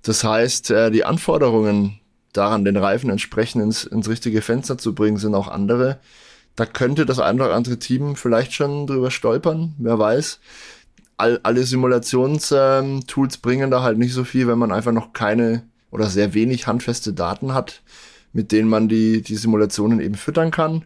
Das 0.00 0.24
heißt, 0.24 0.70
äh, 0.70 0.90
die 0.90 1.04
Anforderungen 1.04 2.00
daran, 2.32 2.64
den 2.64 2.78
Reifen 2.78 3.10
entsprechend 3.10 3.62
ins, 3.62 3.84
ins 3.84 4.08
richtige 4.08 4.40
Fenster 4.40 4.78
zu 4.78 4.94
bringen, 4.94 5.18
sind 5.18 5.34
auch 5.34 5.48
andere. 5.48 5.98
Da 6.56 6.64
könnte 6.64 7.04
das 7.04 7.18
eine 7.18 7.44
oder 7.44 7.54
andere 7.54 7.78
Team 7.78 8.16
vielleicht 8.16 8.54
schon 8.54 8.86
drüber 8.86 9.10
stolpern, 9.10 9.74
wer 9.76 9.98
weiß 9.98 10.40
all, 11.22 11.40
alle 11.44 11.62
Simulationstools 11.62 13.38
bringen 13.38 13.70
da 13.70 13.82
halt 13.82 13.96
nicht 13.96 14.12
so 14.12 14.24
viel, 14.24 14.48
wenn 14.48 14.58
man 14.58 14.72
einfach 14.72 14.92
noch 14.92 15.12
keine 15.12 15.62
oder 15.92 16.06
sehr 16.06 16.34
wenig 16.34 16.66
handfeste 16.66 17.12
Daten 17.12 17.54
hat, 17.54 17.82
mit 18.32 18.50
denen 18.50 18.68
man 18.68 18.88
die, 18.88 19.22
die 19.22 19.36
Simulationen 19.36 20.00
eben 20.00 20.16
füttern 20.16 20.50
kann. 20.50 20.84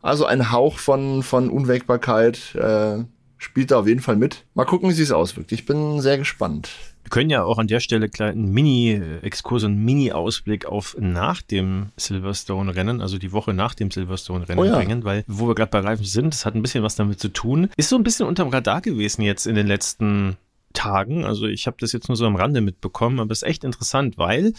Also 0.00 0.24
ein 0.24 0.52
Hauch 0.52 0.78
von, 0.78 1.22
von 1.22 1.50
Unwägbarkeit 1.50 2.54
äh, 2.54 3.04
spielt 3.38 3.72
da 3.72 3.80
auf 3.80 3.88
jeden 3.88 4.00
Fall 4.00 4.16
mit. 4.16 4.44
Mal 4.54 4.66
gucken, 4.66 4.88
wie 4.88 4.94
sich 4.94 5.04
es 5.04 5.12
auswirkt. 5.12 5.50
Ich 5.52 5.66
bin 5.66 6.00
sehr 6.00 6.18
gespannt. 6.18 6.70
Wir 7.02 7.10
können 7.10 7.30
ja 7.30 7.44
auch 7.44 7.58
an 7.58 7.66
der 7.66 7.80
Stelle 7.80 8.08
einen 8.18 8.52
Mini-Exkurs 8.52 9.64
und 9.64 9.76
Mini-Ausblick 9.76 10.66
auf 10.66 10.96
nach 10.98 11.42
dem 11.42 11.88
Silverstone-Rennen, 11.96 13.00
also 13.00 13.18
die 13.18 13.32
Woche 13.32 13.52
nach 13.54 13.74
dem 13.74 13.90
Silverstone-Rennen 13.90 14.58
oh 14.58 14.64
ja. 14.64 14.76
bringen, 14.76 15.04
weil 15.04 15.24
wo 15.26 15.48
wir 15.48 15.54
gerade 15.54 15.70
bei 15.70 15.80
Reifen 15.80 16.04
sind, 16.04 16.32
das 16.32 16.46
hat 16.46 16.54
ein 16.54 16.62
bisschen 16.62 16.84
was 16.84 16.96
damit 16.96 17.20
zu 17.20 17.28
tun. 17.28 17.68
Ist 17.76 17.88
so 17.88 17.96
ein 17.96 18.02
bisschen 18.02 18.26
unterm 18.26 18.48
Radar 18.48 18.80
gewesen 18.80 19.22
jetzt 19.22 19.46
in 19.46 19.54
den 19.54 19.66
letzten 19.66 20.36
Tagen. 20.72 21.24
Also 21.24 21.46
ich 21.46 21.66
habe 21.66 21.76
das 21.80 21.92
jetzt 21.92 22.08
nur 22.08 22.16
so 22.16 22.26
am 22.26 22.36
Rande 22.36 22.60
mitbekommen, 22.60 23.20
aber 23.20 23.32
es 23.32 23.42
ist 23.42 23.48
echt 23.48 23.64
interessant, 23.64 24.16
weil 24.18 24.52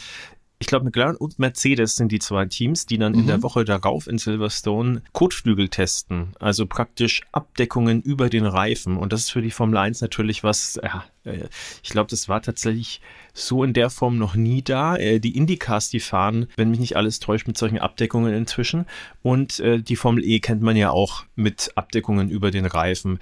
ich 0.63 0.67
glaube, 0.67 0.85
McLaren 0.85 1.17
und 1.17 1.39
Mercedes 1.39 1.97
sind 1.97 2.11
die 2.13 2.19
zwei 2.19 2.45
Teams, 2.45 2.85
die 2.85 2.97
dann 2.97 3.11
mhm. 3.11 3.19
in 3.19 3.27
der 3.27 3.37
mhm. 3.37 3.43
Woche 3.43 3.65
darauf 3.65 4.07
in 4.07 4.17
Silverstone 4.17 5.01
Kotflügel 5.11 5.67
testen. 5.67 6.33
Also 6.39 6.65
praktisch 6.67 7.21
Abdeckungen 7.33 8.01
über 8.01 8.29
den 8.29 8.45
Reifen. 8.45 8.95
Und 8.95 9.11
das 9.11 9.21
ist 9.21 9.31
für 9.31 9.41
die 9.41 9.51
Formel 9.51 9.77
1 9.77 9.99
natürlich 9.99 10.41
was, 10.43 10.79
ja, 10.81 10.99
äh, 10.99 10.99
ich 11.25 11.89
glaube, 11.89 12.09
das 12.09 12.27
war 12.27 12.41
tatsächlich 12.41 13.01
so 13.33 13.63
in 13.63 13.73
der 13.73 13.89
Form 13.89 14.17
noch 14.17 14.35
nie 14.35 14.61
da. 14.61 14.95
Äh, 14.95 15.19
die 15.19 15.37
Indycars, 15.37 15.89
die 15.89 15.99
fahren, 15.99 16.47
wenn 16.57 16.69
mich 16.69 16.79
nicht 16.79 16.97
alles 16.97 17.19
täuscht, 17.19 17.47
mit 17.47 17.57
solchen 17.57 17.79
Abdeckungen 17.79 18.33
inzwischen. 18.33 18.85
Und 19.21 19.59
äh, 19.59 19.81
die 19.81 19.95
Formel 19.95 20.23
E 20.23 20.39
kennt 20.39 20.61
man 20.61 20.75
ja 20.75 20.91
auch 20.91 21.23
mit 21.35 21.71
Abdeckungen 21.75 22.29
über 22.29 22.51
den 22.51 22.65
Reifen. 22.65 23.19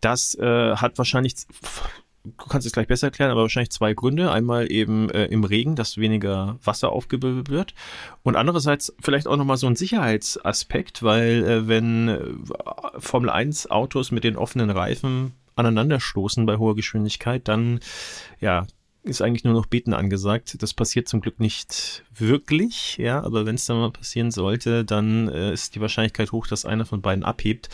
Das 0.00 0.34
äh, 0.34 0.76
hat 0.76 0.98
wahrscheinlich 0.98 1.34
du 2.24 2.46
kannst 2.48 2.66
es 2.66 2.72
gleich 2.72 2.86
besser 2.86 3.08
erklären, 3.08 3.30
aber 3.30 3.42
wahrscheinlich 3.42 3.70
zwei 3.70 3.94
Gründe. 3.94 4.30
Einmal 4.30 4.70
eben 4.70 5.10
äh, 5.10 5.26
im 5.26 5.44
Regen, 5.44 5.76
dass 5.76 5.98
weniger 5.98 6.56
Wasser 6.62 6.92
aufgewirbelt 6.92 7.50
wird. 7.50 7.74
Und 8.22 8.36
andererseits 8.36 8.94
vielleicht 9.00 9.26
auch 9.26 9.36
nochmal 9.36 9.56
so 9.56 9.66
ein 9.66 9.76
Sicherheitsaspekt, 9.76 11.02
weil 11.02 11.44
äh, 11.44 11.68
wenn 11.68 12.08
äh, 12.08 12.20
Formel 12.98 13.30
1 13.30 13.70
Autos 13.70 14.12
mit 14.12 14.24
den 14.24 14.36
offenen 14.36 14.70
Reifen 14.70 15.32
aneinanderstoßen 15.66 16.46
bei 16.46 16.56
hoher 16.56 16.76
Geschwindigkeit, 16.76 17.48
dann 17.48 17.80
ja, 18.40 18.66
ist 19.02 19.20
eigentlich 19.20 19.44
nur 19.44 19.54
noch 19.54 19.66
Beten 19.66 19.94
angesagt. 19.94 20.62
Das 20.62 20.74
passiert 20.74 21.08
zum 21.08 21.20
Glück 21.20 21.40
nicht 21.40 22.04
wirklich, 22.14 22.96
ja, 22.98 23.22
aber 23.22 23.46
wenn 23.46 23.56
es 23.56 23.66
dann 23.66 23.78
mal 23.78 23.90
passieren 23.90 24.30
sollte, 24.30 24.84
dann 24.84 25.28
äh, 25.28 25.52
ist 25.52 25.74
die 25.74 25.80
Wahrscheinlichkeit 25.80 26.32
hoch, 26.32 26.46
dass 26.46 26.64
einer 26.64 26.86
von 26.86 27.02
beiden 27.02 27.24
abhebt. 27.24 27.68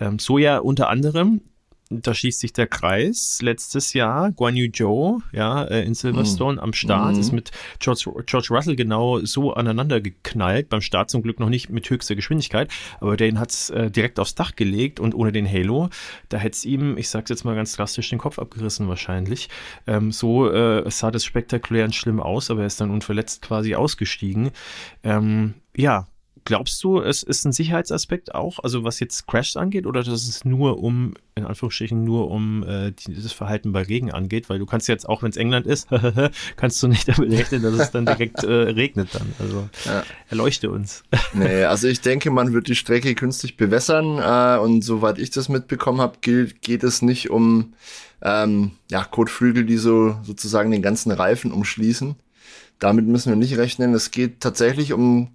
Ähm, 0.00 0.18
so 0.18 0.38
ja 0.38 0.58
unter 0.58 0.88
anderem 0.88 1.42
da 1.90 2.14
schließt 2.14 2.40
sich 2.40 2.52
der 2.52 2.66
Kreis. 2.66 3.40
Letztes 3.42 3.92
Jahr 3.92 4.32
Guan 4.32 4.56
Yu 4.56 4.70
Zhou, 4.70 5.20
ja, 5.32 5.64
äh, 5.64 5.84
in 5.84 5.94
Silverstone 5.94 6.54
mhm. 6.54 6.60
am 6.60 6.72
Start, 6.72 7.14
mhm. 7.14 7.20
ist 7.20 7.32
mit 7.32 7.50
George, 7.78 8.10
George 8.26 8.48
Russell 8.50 8.76
genau 8.76 9.20
so 9.20 9.52
aneinander 9.52 10.00
geknallt. 10.00 10.68
Beim 10.68 10.80
Start 10.80 11.10
zum 11.10 11.22
Glück 11.22 11.40
noch 11.40 11.48
nicht 11.48 11.70
mit 11.70 11.88
höchster 11.88 12.14
Geschwindigkeit, 12.14 12.70
aber 13.00 13.16
den 13.16 13.38
hat's 13.38 13.70
äh, 13.70 13.90
direkt 13.90 14.18
aufs 14.18 14.34
Dach 14.34 14.56
gelegt 14.56 14.98
und 15.00 15.14
ohne 15.14 15.32
den 15.32 15.50
Halo, 15.50 15.90
da 16.28 16.38
hätte 16.38 16.54
es 16.54 16.64
ihm, 16.64 16.96
ich 16.96 17.08
sag's 17.08 17.30
jetzt 17.30 17.44
mal 17.44 17.54
ganz 17.54 17.76
drastisch, 17.76 18.08
den 18.10 18.18
Kopf 18.18 18.38
abgerissen 18.38 18.88
wahrscheinlich. 18.88 19.48
Ähm, 19.86 20.12
so 20.12 20.50
äh, 20.50 20.90
sah 20.90 21.10
das 21.10 21.24
spektakulär 21.24 21.84
und 21.84 21.94
schlimm 21.94 22.20
aus, 22.20 22.50
aber 22.50 22.60
er 22.60 22.66
ist 22.66 22.80
dann 22.80 22.90
unverletzt 22.90 23.42
quasi 23.42 23.74
ausgestiegen. 23.74 24.50
Ähm, 25.02 25.54
ja, 25.76 26.06
glaubst 26.44 26.82
du, 26.84 27.00
es 27.00 27.22
ist 27.22 27.44
ein 27.44 27.52
Sicherheitsaspekt 27.52 28.34
auch, 28.34 28.58
also 28.62 28.84
was 28.84 29.00
jetzt 29.00 29.26
Crashs 29.26 29.56
angeht, 29.56 29.86
oder 29.86 30.02
dass 30.02 30.28
es 30.28 30.44
nur 30.44 30.82
um, 30.82 31.14
in 31.34 31.44
Anführungsstrichen, 31.44 32.04
nur 32.04 32.30
um 32.30 32.62
äh, 32.64 32.92
dieses 32.92 33.32
Verhalten 33.32 33.72
bei 33.72 33.82
Regen 33.82 34.12
angeht? 34.12 34.48
Weil 34.50 34.58
du 34.58 34.66
kannst 34.66 34.88
jetzt, 34.88 35.08
auch 35.08 35.22
wenn 35.22 35.30
es 35.30 35.36
England 35.36 35.66
ist, 35.66 35.88
kannst 36.56 36.82
du 36.82 36.88
nicht 36.88 37.08
damit 37.08 37.32
rechnen, 37.32 37.62
dass 37.62 37.74
es 37.74 37.90
dann 37.90 38.06
direkt 38.06 38.44
äh, 38.44 38.52
regnet 38.52 39.14
dann. 39.14 39.32
Also 39.38 39.68
ja. 39.86 40.04
erleuchte 40.28 40.70
uns. 40.70 41.02
nee, 41.32 41.64
also 41.64 41.88
ich 41.88 42.00
denke, 42.00 42.30
man 42.30 42.52
wird 42.52 42.68
die 42.68 42.76
Strecke 42.76 43.14
künstlich 43.14 43.56
bewässern 43.56 44.18
äh, 44.18 44.60
und 44.62 44.82
soweit 44.82 45.18
ich 45.18 45.30
das 45.30 45.48
mitbekommen 45.48 46.00
habe, 46.00 46.18
geht, 46.20 46.60
geht 46.60 46.84
es 46.84 47.02
nicht 47.02 47.30
um 47.30 47.74
ähm, 48.22 48.72
ja, 48.90 49.04
Kotflügel, 49.04 49.64
die 49.64 49.76
so 49.76 50.16
sozusagen 50.22 50.70
den 50.70 50.82
ganzen 50.82 51.10
Reifen 51.12 51.52
umschließen. 51.52 52.16
Damit 52.78 53.06
müssen 53.06 53.30
wir 53.30 53.36
nicht 53.36 53.56
rechnen. 53.56 53.94
Es 53.94 54.10
geht 54.10 54.40
tatsächlich 54.40 54.92
um 54.92 55.30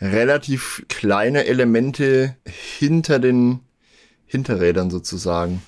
relativ 0.00 0.84
kleine 0.88 1.46
Elemente 1.46 2.36
hinter 2.78 3.18
den 3.18 3.60
Hinterrädern 4.26 4.90
sozusagen. 4.90 5.62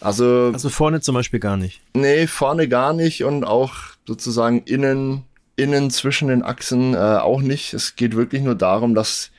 Also, 0.00 0.50
also 0.52 0.68
vorne 0.68 1.00
zum 1.00 1.14
Beispiel 1.14 1.40
gar 1.40 1.56
nicht. 1.56 1.80
Nee, 1.94 2.26
vorne 2.26 2.68
gar 2.68 2.92
nicht 2.92 3.24
und 3.24 3.44
auch 3.44 3.74
sozusagen 4.06 4.62
innen, 4.64 5.24
innen 5.56 5.90
zwischen 5.90 6.28
den 6.28 6.42
Achsen 6.42 6.94
äh, 6.94 6.96
auch 6.96 7.40
nicht. 7.40 7.72
Es 7.72 7.96
geht 7.96 8.16
wirklich 8.16 8.42
nur 8.42 8.54
darum, 8.54 8.94
dass 8.94 9.30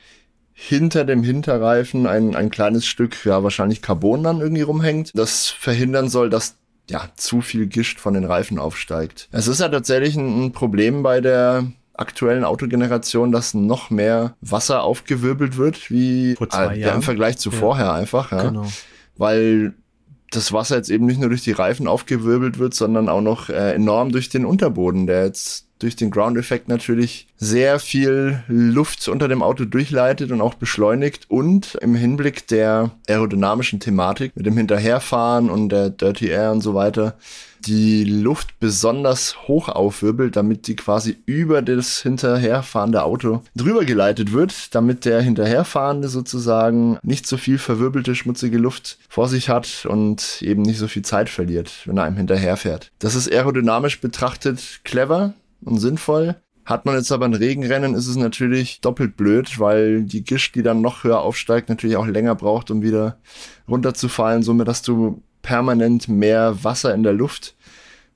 hinter 0.53 1.03
dem 1.03 1.23
Hinterreifen 1.23 2.07
ein, 2.07 2.35
ein 2.35 2.49
kleines 2.49 2.85
Stück, 2.85 3.25
ja, 3.25 3.43
wahrscheinlich 3.43 3.81
Carbon 3.81 4.23
dann 4.23 4.39
irgendwie 4.39 4.61
rumhängt, 4.61 5.11
das 5.15 5.49
verhindern 5.49 6.09
soll, 6.09 6.29
dass 6.29 6.55
ja, 6.89 7.09
zu 7.15 7.41
viel 7.41 7.67
Gischt 7.67 7.99
von 7.99 8.13
den 8.13 8.25
Reifen 8.25 8.59
aufsteigt. 8.59 9.29
Es 9.31 9.47
ist 9.47 9.59
ja 9.59 9.69
tatsächlich 9.69 10.15
ein, 10.15 10.45
ein 10.45 10.51
Problem 10.51 11.01
bei 11.01 11.21
der 11.21 11.65
aktuellen 11.93 12.43
Autogeneration, 12.43 13.31
dass 13.31 13.53
noch 13.53 13.89
mehr 13.89 14.35
Wasser 14.41 14.83
aufgewirbelt 14.83 15.57
wird, 15.57 15.91
wie 15.91 16.33
äh, 16.33 16.79
ja, 16.79 16.93
im 16.93 17.01
Vergleich 17.01 17.37
zu 17.37 17.51
ja. 17.51 17.57
vorher 17.57 17.93
einfach. 17.93 18.31
Ja. 18.31 18.43
Genau. 18.43 18.67
Weil 19.15 19.75
das 20.31 20.51
Wasser 20.51 20.77
jetzt 20.77 20.89
eben 20.89 21.05
nicht 21.05 21.19
nur 21.19 21.29
durch 21.29 21.43
die 21.43 21.51
Reifen 21.51 21.87
aufgewirbelt 21.87 22.57
wird, 22.57 22.73
sondern 22.73 23.09
auch 23.09 23.21
noch 23.21 23.49
äh, 23.49 23.73
enorm 23.73 24.11
durch 24.11 24.29
den 24.29 24.45
Unterboden, 24.45 25.05
der 25.05 25.25
jetzt 25.25 25.67
durch 25.83 25.95
den 25.95 26.11
Ground-Effekt 26.11 26.67
natürlich 26.67 27.27
sehr 27.37 27.79
viel 27.79 28.43
Luft 28.47 29.07
unter 29.07 29.27
dem 29.27 29.43
Auto 29.43 29.65
durchleitet 29.65 30.31
und 30.31 30.41
auch 30.41 30.53
beschleunigt 30.53 31.29
und 31.29 31.75
im 31.81 31.93
Hinblick 31.93 32.47
der 32.47 32.91
aerodynamischen 33.07 33.79
Thematik 33.79 34.31
mit 34.35 34.45
dem 34.45 34.57
Hinterherfahren 34.57 35.49
und 35.49 35.69
der 35.69 35.89
Dirty 35.89 36.27
Air 36.27 36.51
und 36.51 36.61
so 36.61 36.73
weiter 36.73 37.17
die 37.67 38.03
Luft 38.03 38.59
besonders 38.59 39.47
hoch 39.47 39.69
aufwirbelt, 39.69 40.35
damit 40.35 40.67
die 40.67 40.75
quasi 40.75 41.17
über 41.25 41.61
das 41.61 42.01
hinterherfahrende 42.01 43.03
Auto 43.03 43.41
drüber 43.55 43.85
geleitet 43.85 44.33
wird, 44.33 44.75
damit 44.75 45.05
der 45.05 45.21
hinterherfahrende 45.21 46.07
sozusagen 46.07 46.97
nicht 47.03 47.25
so 47.27 47.37
viel 47.37 47.57
verwirbelte, 47.57 48.15
schmutzige 48.15 48.57
Luft 48.57 48.97
vor 49.09 49.29
sich 49.29 49.49
hat 49.49 49.85
und 49.87 50.41
eben 50.41 50.61
nicht 50.61 50.77
so 50.77 50.87
viel 50.87 51.03
Zeit 51.03 51.29
verliert, 51.29 51.71
wenn 51.85 51.97
er 51.97 52.03
einem 52.03 52.17
hinterherfährt. 52.17 52.91
Das 52.99 53.15
ist 53.15 53.31
aerodynamisch 53.31 54.01
betrachtet 54.01 54.81
clever 54.83 55.33
und 55.65 55.79
sinnvoll. 55.79 56.35
Hat 56.65 56.85
man 56.85 56.95
jetzt 56.95 57.11
aber 57.11 57.25
ein 57.25 57.33
Regenrennen, 57.33 57.93
ist 57.93 58.07
es 58.07 58.15
natürlich 58.15 58.79
doppelt 58.79 59.17
blöd, 59.17 59.59
weil 59.59 60.03
die 60.03 60.23
Gischt, 60.23 60.55
die 60.55 60.63
dann 60.63 60.81
noch 60.81 61.03
höher 61.03 61.19
aufsteigt, 61.19 61.67
natürlich 61.67 61.97
auch 61.97 62.07
länger 62.07 62.35
braucht, 62.35 62.71
um 62.71 62.81
wieder 62.81 63.17
runterzufallen, 63.67 64.43
somit 64.43 64.67
dass 64.67 64.81
du 64.81 65.21
permanent 65.41 66.07
mehr 66.07 66.63
Wasser 66.63 66.93
in 66.93 67.03
der 67.03 67.11
Luft, 67.11 67.55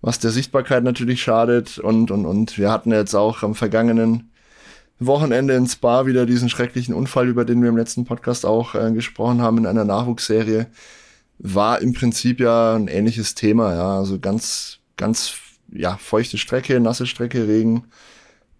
was 0.01 0.19
der 0.19 0.31
Sichtbarkeit 0.31 0.83
natürlich 0.83 1.21
schadet. 1.21 1.77
Und, 1.77 2.09
und, 2.09 2.25
und 2.25 2.57
wir 2.57 2.71
hatten 2.71 2.91
jetzt 2.91 3.15
auch 3.15 3.43
am 3.43 3.53
vergangenen 3.53 4.31
Wochenende 4.99 5.53
in 5.53 5.67
Spa 5.67 6.05
wieder 6.05 6.25
diesen 6.25 6.49
schrecklichen 6.49 6.95
Unfall, 6.95 7.27
über 7.27 7.45
den 7.45 7.61
wir 7.61 7.69
im 7.69 7.77
letzten 7.77 8.05
Podcast 8.05 8.45
auch 8.45 8.73
äh, 8.75 8.91
gesprochen 8.93 9.41
haben, 9.41 9.59
in 9.59 9.65
einer 9.67 9.85
Nachwuchsserie. 9.85 10.67
War 11.39 11.81
im 11.81 11.93
Prinzip 11.93 12.39
ja 12.39 12.75
ein 12.75 12.87
ähnliches 12.87 13.35
Thema, 13.35 13.75
ja. 13.75 13.97
Also 13.99 14.19
ganz, 14.19 14.79
ganz, 14.95 15.35
ja, 15.71 15.97
feuchte 15.97 16.37
Strecke, 16.37 16.79
nasse 16.79 17.05
Strecke, 17.05 17.47
Regen 17.47 17.85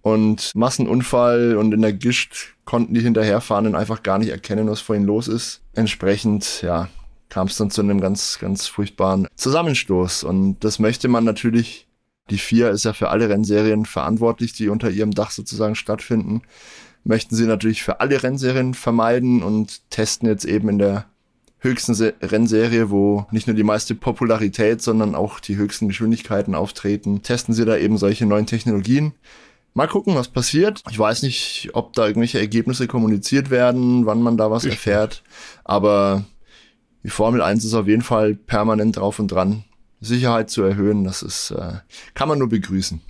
und 0.02 0.56
Massenunfall 0.56 1.58
und 1.58 1.74
in 1.74 1.82
der 1.82 1.94
Gischt 1.94 2.56
konnten 2.66 2.94
die 2.94 3.02
Hinterherfahrenden 3.02 3.76
einfach 3.76 4.04
gar 4.04 4.18
nicht 4.18 4.30
erkennen, 4.30 4.70
was 4.70 4.82
vor 4.82 4.96
ihnen 4.96 5.06
los 5.06 5.28
ist. 5.28 5.62
Entsprechend, 5.74 6.62
ja, 6.62 6.90
kam 7.30 7.48
es 7.48 7.58
dann 7.58 7.72
zu 7.72 7.82
einem 7.82 8.00
ganz, 8.00 8.40
ganz 8.40 8.68
furchtbaren 8.68 9.28
Zusammenstoß. 9.36 10.24
Und 10.24 10.60
das 10.64 10.80
möchte 10.80 11.08
man 11.08 11.24
natürlich, 11.24 11.88
die 12.30 12.38
vier 12.38 12.70
ist 12.70 12.86
ja 12.86 12.94
für 12.94 13.10
alle 13.10 13.30
Rennserien 13.30 13.86
verantwortlich, 13.86 14.54
die 14.54 14.70
unter 14.70 14.90
ihrem 14.90 15.12
Dach 15.12 15.32
sozusagen 15.32 15.76
stattfinden, 15.76 16.42
möchten 17.04 17.36
sie 17.36 17.46
natürlich 17.46 17.84
für 17.84 18.00
alle 18.00 18.22
Rennserien 18.22 18.74
vermeiden 18.74 19.44
und 19.44 19.90
testen 19.90 20.28
jetzt 20.28 20.46
eben 20.46 20.70
in 20.70 20.80
der 20.80 21.06
höchsten 21.60 21.96
Se 21.96 22.14
Rennserie, 22.22 22.90
wo 22.90 23.26
nicht 23.32 23.48
nur 23.48 23.56
die 23.56 23.64
meiste 23.64 23.96
Popularität, 23.96 24.82
sondern 24.82 25.16
auch 25.16 25.40
die 25.40 25.56
höchsten 25.56 25.88
Geschwindigkeiten 25.88 26.56
auftreten, 26.56 27.24
testen 27.24 27.54
sie 27.54 27.66
da 27.66 27.78
eben 27.78 27.98
solche 27.98 28.26
neuen 28.26 28.46
Technologien. 28.46 29.14
Mal 29.74 29.88
gucken, 29.88 30.16
was 30.16 30.30
passiert. 30.30 30.82
Ich 30.90 30.98
weiß 30.98 31.22
nicht, 31.24 31.70
ob 31.74 31.94
da 31.94 32.08
irgendwelche 32.08 32.40
Ergebnisse 32.40 32.88
kommuniziert 32.88 33.50
werden, 33.50 34.06
wann 34.06 34.22
man 34.22 34.38
da 34.38 34.50
was 34.50 34.66
ich 34.66 34.72
erfährt. 34.72 35.24
Aber 35.64 36.26
die 37.04 37.10
Formel 37.10 37.42
1 37.42 37.64
ist 37.64 37.74
auf 37.74 37.88
jeden 37.88 38.02
Fall 38.02 38.34
permanent 38.34 38.98
drauf 38.98 39.20
und 39.20 39.28
dran, 39.28 39.64
Sicherheit 40.02 40.50
zu 40.50 40.64
erhöhen. 40.64 41.04
Das 41.04 41.22
ist, 41.22 41.52
äh, 41.52 41.74
kann 42.16 42.28
man 42.28 42.40
nur 42.40 42.50
begrüßen. 42.50 43.02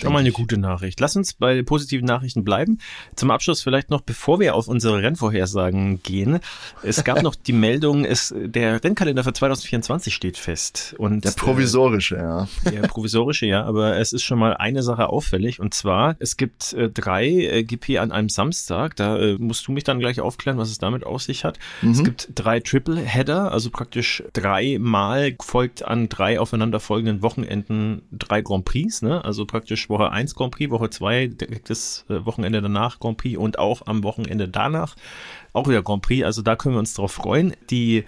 Schon 0.00 0.12
mal 0.12 0.18
eine 0.18 0.32
gute 0.32 0.58
Nachricht. 0.58 1.00
Lass 1.00 1.16
uns 1.16 1.34
bei 1.34 1.62
positiven 1.62 2.06
Nachrichten 2.06 2.44
bleiben. 2.44 2.78
Zum 3.14 3.30
Abschluss 3.30 3.62
vielleicht 3.62 3.90
noch, 3.90 4.02
bevor 4.02 4.40
wir 4.40 4.54
auf 4.54 4.68
unsere 4.68 5.02
Rennvorhersagen 5.02 6.02
gehen. 6.02 6.40
Es 6.82 7.02
gab 7.04 7.22
noch 7.22 7.34
die 7.34 7.52
Meldung, 7.52 8.04
es, 8.04 8.34
der 8.36 8.82
Rennkalender 8.84 9.24
für 9.24 9.32
2024 9.32 10.14
steht 10.14 10.36
fest. 10.36 10.94
Und, 10.98 11.24
der 11.24 11.30
provisorische, 11.30 12.16
äh, 12.16 12.20
ja. 12.20 12.48
Der 12.64 12.82
provisorische, 12.82 13.46
ja. 13.46 13.64
Aber 13.64 13.96
es 13.96 14.12
ist 14.12 14.22
schon 14.22 14.38
mal 14.38 14.54
eine 14.54 14.82
Sache 14.82 15.08
auffällig. 15.08 15.60
Und 15.60 15.72
zwar, 15.72 16.16
es 16.18 16.36
gibt 16.36 16.72
äh, 16.74 16.90
drei 16.90 17.26
äh, 17.26 17.64
GP 17.64 17.98
an 17.98 18.12
einem 18.12 18.28
Samstag. 18.28 18.96
Da 18.96 19.18
äh, 19.18 19.36
musst 19.38 19.66
du 19.66 19.72
mich 19.72 19.84
dann 19.84 19.98
gleich 19.98 20.20
aufklären, 20.20 20.58
was 20.58 20.70
es 20.70 20.78
damit 20.78 21.04
auf 21.04 21.22
sich 21.22 21.44
hat. 21.44 21.58
Mhm. 21.80 21.90
Es 21.92 22.04
gibt 22.04 22.28
drei 22.34 22.60
Triple 22.60 23.00
Header, 23.00 23.52
also 23.52 23.70
praktisch 23.70 24.22
dreimal 24.32 25.34
folgt 25.40 25.84
an 25.84 26.08
drei 26.08 26.38
aufeinanderfolgenden 26.38 27.22
Wochenenden 27.22 28.02
drei 28.12 28.42
Grand 28.42 28.64
Prix. 28.64 29.02
Ne? 29.02 29.24
Also 29.24 29.46
praktisch 29.46 29.85
Woche 29.90 30.10
1 30.10 30.34
Grand 30.34 30.54
Prix, 30.54 30.70
Woche 30.70 30.90
2 30.90 31.28
direkt 31.28 31.70
das 31.70 32.04
äh, 32.08 32.24
Wochenende 32.24 32.62
danach 32.62 32.98
Grand 33.00 33.18
Prix 33.18 33.38
und 33.38 33.58
auch 33.58 33.86
am 33.86 34.02
Wochenende 34.04 34.48
danach 34.48 34.96
auch 35.52 35.68
wieder 35.68 35.82
Grand 35.82 36.02
Prix. 36.02 36.24
Also 36.24 36.42
da 36.42 36.56
können 36.56 36.74
wir 36.74 36.80
uns 36.80 36.94
drauf 36.94 37.12
freuen. 37.12 37.54
Die 37.70 38.04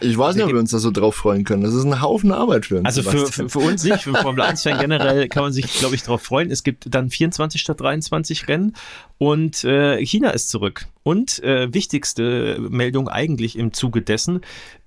ich 0.00 0.18
weiß 0.18 0.34
nicht, 0.34 0.44
ob 0.44 0.52
wir 0.52 0.58
uns 0.58 0.70
da 0.70 0.78
so 0.78 0.90
drauf 0.90 1.14
freuen 1.14 1.44
können. 1.44 1.62
Das 1.62 1.72
ist 1.72 1.84
ein 1.84 2.02
Haufen 2.02 2.32
Arbeit 2.32 2.66
für 2.66 2.78
uns. 2.78 2.86
Also 2.86 3.02
für, 3.02 3.26
für, 3.26 3.48
für, 3.48 3.58
uns 3.60 3.84
nicht, 3.84 4.02
für 4.02 4.12
Formel 4.12 4.42
1-Fan 4.42 4.78
generell 4.78 5.28
kann 5.28 5.44
man 5.44 5.52
sich, 5.52 5.72
glaube 5.78 5.94
ich, 5.94 6.02
darauf 6.02 6.22
freuen. 6.22 6.50
Es 6.50 6.62
gibt 6.62 6.92
dann 6.92 7.10
24 7.10 7.60
statt 7.60 7.80
23 7.80 8.48
Rennen 8.48 8.74
und 9.18 9.64
äh, 9.64 10.04
China 10.04 10.30
ist 10.30 10.50
zurück. 10.50 10.86
Und 11.04 11.42
äh, 11.44 11.72
wichtigste 11.72 12.58
Meldung 12.58 13.08
eigentlich 13.08 13.58
im 13.58 13.72
Zuge 13.74 14.00
dessen, 14.00 14.40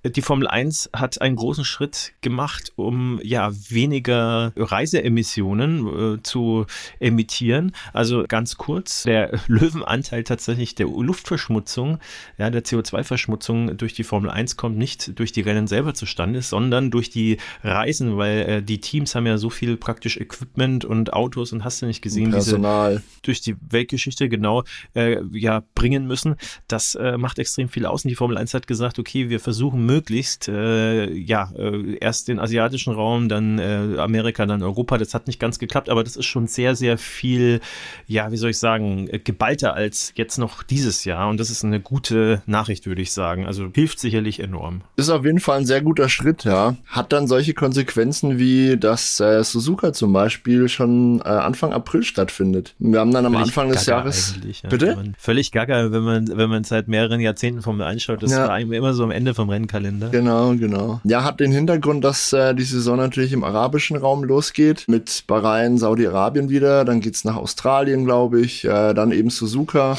die 0.04 0.22
Formel 0.22 0.46
1 0.46 0.90
hat 0.92 1.20
einen 1.20 1.36
großen 1.36 1.64
Schritt 1.64 2.12
gemacht, 2.20 2.72
um 2.76 3.20
ja 3.22 3.50
weniger 3.68 4.52
Reiseemissionen 4.56 6.16
äh, 6.16 6.22
zu 6.22 6.66
emittieren. 6.98 7.72
Also 7.92 8.24
ganz 8.26 8.56
kurz, 8.56 9.04
der 9.04 9.38
Löwenanteil 9.46 10.24
tatsächlich 10.24 10.74
der 10.74 10.86
Luftverschmutzung, 10.86 11.98
ja, 12.36 12.50
der 12.50 12.64
CO2-Verschmutzung 12.64 13.76
durch 13.76 13.94
die 13.94 14.04
Formel 14.04 14.30
1 14.30 14.56
kommt 14.56 14.76
nicht 14.76 15.18
durch 15.18 15.32
die 15.32 15.42
Rennen 15.42 15.66
selber 15.68 15.94
zustande, 15.94 16.42
sondern 16.42 16.90
durch 16.90 17.10
die 17.10 17.38
Reisen, 17.62 18.16
weil 18.16 18.38
äh, 18.38 18.62
die 18.62 18.80
Teams 18.80 19.14
haben 19.14 19.26
ja 19.26 19.38
so 19.38 19.50
viel 19.50 19.76
praktisch 19.76 20.16
Equipment 20.16 20.84
und 20.84 21.12
Autos 21.12 21.52
und 21.52 21.64
hast 21.64 21.80
du 21.82 21.86
nicht 21.86 22.02
gesehen, 22.02 22.32
Personal. 22.32 22.96
Diese, 22.96 23.22
durch 23.22 23.40
die 23.40 23.56
Weltgeschichte 23.68 24.28
genau 24.28 24.64
äh, 24.94 25.22
ja 25.32 25.62
bringen 25.74 26.07
müssen. 26.08 26.36
Das 26.66 26.94
äh, 26.94 27.16
macht 27.16 27.38
extrem 27.38 27.68
viel 27.68 27.86
aus. 27.86 28.04
Und 28.04 28.08
die 28.08 28.16
Formel 28.16 28.36
1 28.36 28.54
hat 28.54 28.66
gesagt, 28.66 28.98
okay, 28.98 29.28
wir 29.28 29.40
versuchen 29.40 29.86
möglichst, 29.86 30.48
äh, 30.48 31.12
ja, 31.12 31.52
äh, 31.56 31.96
erst 32.00 32.28
den 32.28 32.40
asiatischen 32.40 32.92
Raum, 32.92 33.28
dann 33.28 33.58
äh, 33.58 33.98
Amerika, 33.98 34.46
dann 34.46 34.62
Europa. 34.62 34.98
Das 34.98 35.14
hat 35.14 35.26
nicht 35.26 35.38
ganz 35.38 35.58
geklappt, 35.58 35.88
aber 35.88 36.04
das 36.04 36.16
ist 36.16 36.26
schon 36.26 36.46
sehr, 36.46 36.74
sehr 36.74 36.98
viel, 36.98 37.60
ja, 38.06 38.32
wie 38.32 38.36
soll 38.36 38.50
ich 38.50 38.58
sagen, 38.58 39.08
äh, 39.08 39.18
geballter 39.18 39.74
als 39.74 40.12
jetzt 40.16 40.38
noch 40.38 40.62
dieses 40.62 41.04
Jahr. 41.04 41.28
Und 41.28 41.38
das 41.38 41.50
ist 41.50 41.64
eine 41.64 41.80
gute 41.80 42.42
Nachricht, 42.46 42.86
würde 42.86 43.02
ich 43.02 43.12
sagen. 43.12 43.46
Also 43.46 43.68
hilft 43.74 44.00
sicherlich 44.00 44.40
enorm. 44.40 44.82
Ist 44.96 45.10
auf 45.10 45.24
jeden 45.24 45.40
Fall 45.40 45.58
ein 45.58 45.66
sehr 45.66 45.82
guter 45.82 46.08
Schritt, 46.08 46.44
ja. 46.44 46.76
Hat 46.86 47.12
dann 47.12 47.26
solche 47.26 47.54
Konsequenzen 47.54 48.38
wie, 48.38 48.76
dass 48.76 49.20
äh, 49.20 49.42
Suzuka 49.44 49.92
zum 49.92 50.12
Beispiel 50.12 50.68
schon 50.68 51.20
äh, 51.20 51.28
Anfang 51.28 51.72
April 51.72 52.02
stattfindet. 52.02 52.74
Wir 52.78 53.00
haben 53.00 53.12
dann 53.12 53.26
am 53.26 53.32
Völlig 53.32 53.48
Anfang 53.48 53.68
des 53.70 53.86
Jahres. 53.86 54.34
Ja. 54.62 54.68
Bitte? 54.68 55.12
Völlig 55.18 55.52
gaga, 55.52 55.88
wenn 55.98 56.24
man, 56.24 56.36
wenn 56.36 56.50
man 56.50 56.64
seit 56.64 56.88
mehreren 56.88 57.20
Jahrzehnten 57.20 57.62
vom 57.62 57.80
einschaut. 57.80 58.22
Das 58.22 58.32
ja. 58.32 58.48
war 58.48 58.58
immer 58.58 58.94
so 58.94 59.04
am 59.04 59.10
Ende 59.10 59.34
vom 59.34 59.50
Rennkalender. 59.50 60.08
Genau, 60.10 60.54
genau. 60.54 61.00
Ja, 61.04 61.24
hat 61.24 61.40
den 61.40 61.52
Hintergrund, 61.52 62.04
dass 62.04 62.32
äh, 62.32 62.54
die 62.54 62.64
Saison 62.64 62.96
natürlich 62.96 63.32
im 63.32 63.44
arabischen 63.44 63.96
Raum 63.96 64.24
losgeht. 64.24 64.84
Mit 64.88 65.24
Bahrain, 65.26 65.78
Saudi-Arabien 65.78 66.48
wieder. 66.48 66.84
Dann 66.84 67.00
geht's 67.00 67.24
nach 67.24 67.36
Australien, 67.36 68.04
glaube 68.04 68.40
ich. 68.40 68.64
Äh, 68.64 68.94
dann 68.94 69.12
eben 69.12 69.30
Suzuka. 69.30 69.96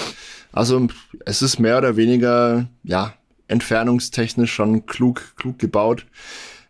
Also 0.52 0.88
es 1.26 1.42
ist 1.42 1.60
mehr 1.60 1.78
oder 1.78 1.96
weniger, 1.96 2.68
ja, 2.84 3.14
entfernungstechnisch 3.48 4.54
schon 4.54 4.86
klug, 4.86 5.34
klug 5.36 5.60
gebaut. 5.60 6.06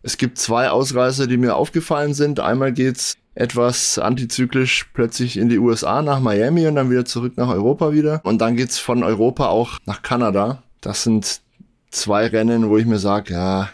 Es 0.02 0.16
gibt 0.16 0.38
zwei 0.38 0.70
Ausreißer, 0.70 1.26
die 1.26 1.36
mir 1.36 1.56
aufgefallen 1.56 2.14
sind. 2.14 2.40
Einmal 2.40 2.72
geht's 2.72 3.18
etwas 3.40 3.98
antizyklisch 3.98 4.90
plötzlich 4.92 5.38
in 5.38 5.48
die 5.48 5.58
USA 5.58 6.02
nach 6.02 6.20
Miami 6.20 6.66
und 6.66 6.74
dann 6.74 6.90
wieder 6.90 7.06
zurück 7.06 7.36
nach 7.36 7.48
Europa 7.48 7.92
wieder. 7.92 8.20
Und 8.22 8.40
dann 8.40 8.54
geht's 8.54 8.78
von 8.78 9.02
Europa 9.02 9.48
auch 9.48 9.78
nach 9.86 10.02
Kanada. 10.02 10.62
Das 10.82 11.02
sind 11.02 11.40
zwei 11.90 12.26
Rennen, 12.26 12.68
wo 12.68 12.76
ich 12.76 12.84
mir 12.84 12.98
sage, 12.98 13.32
ja, 13.32 13.70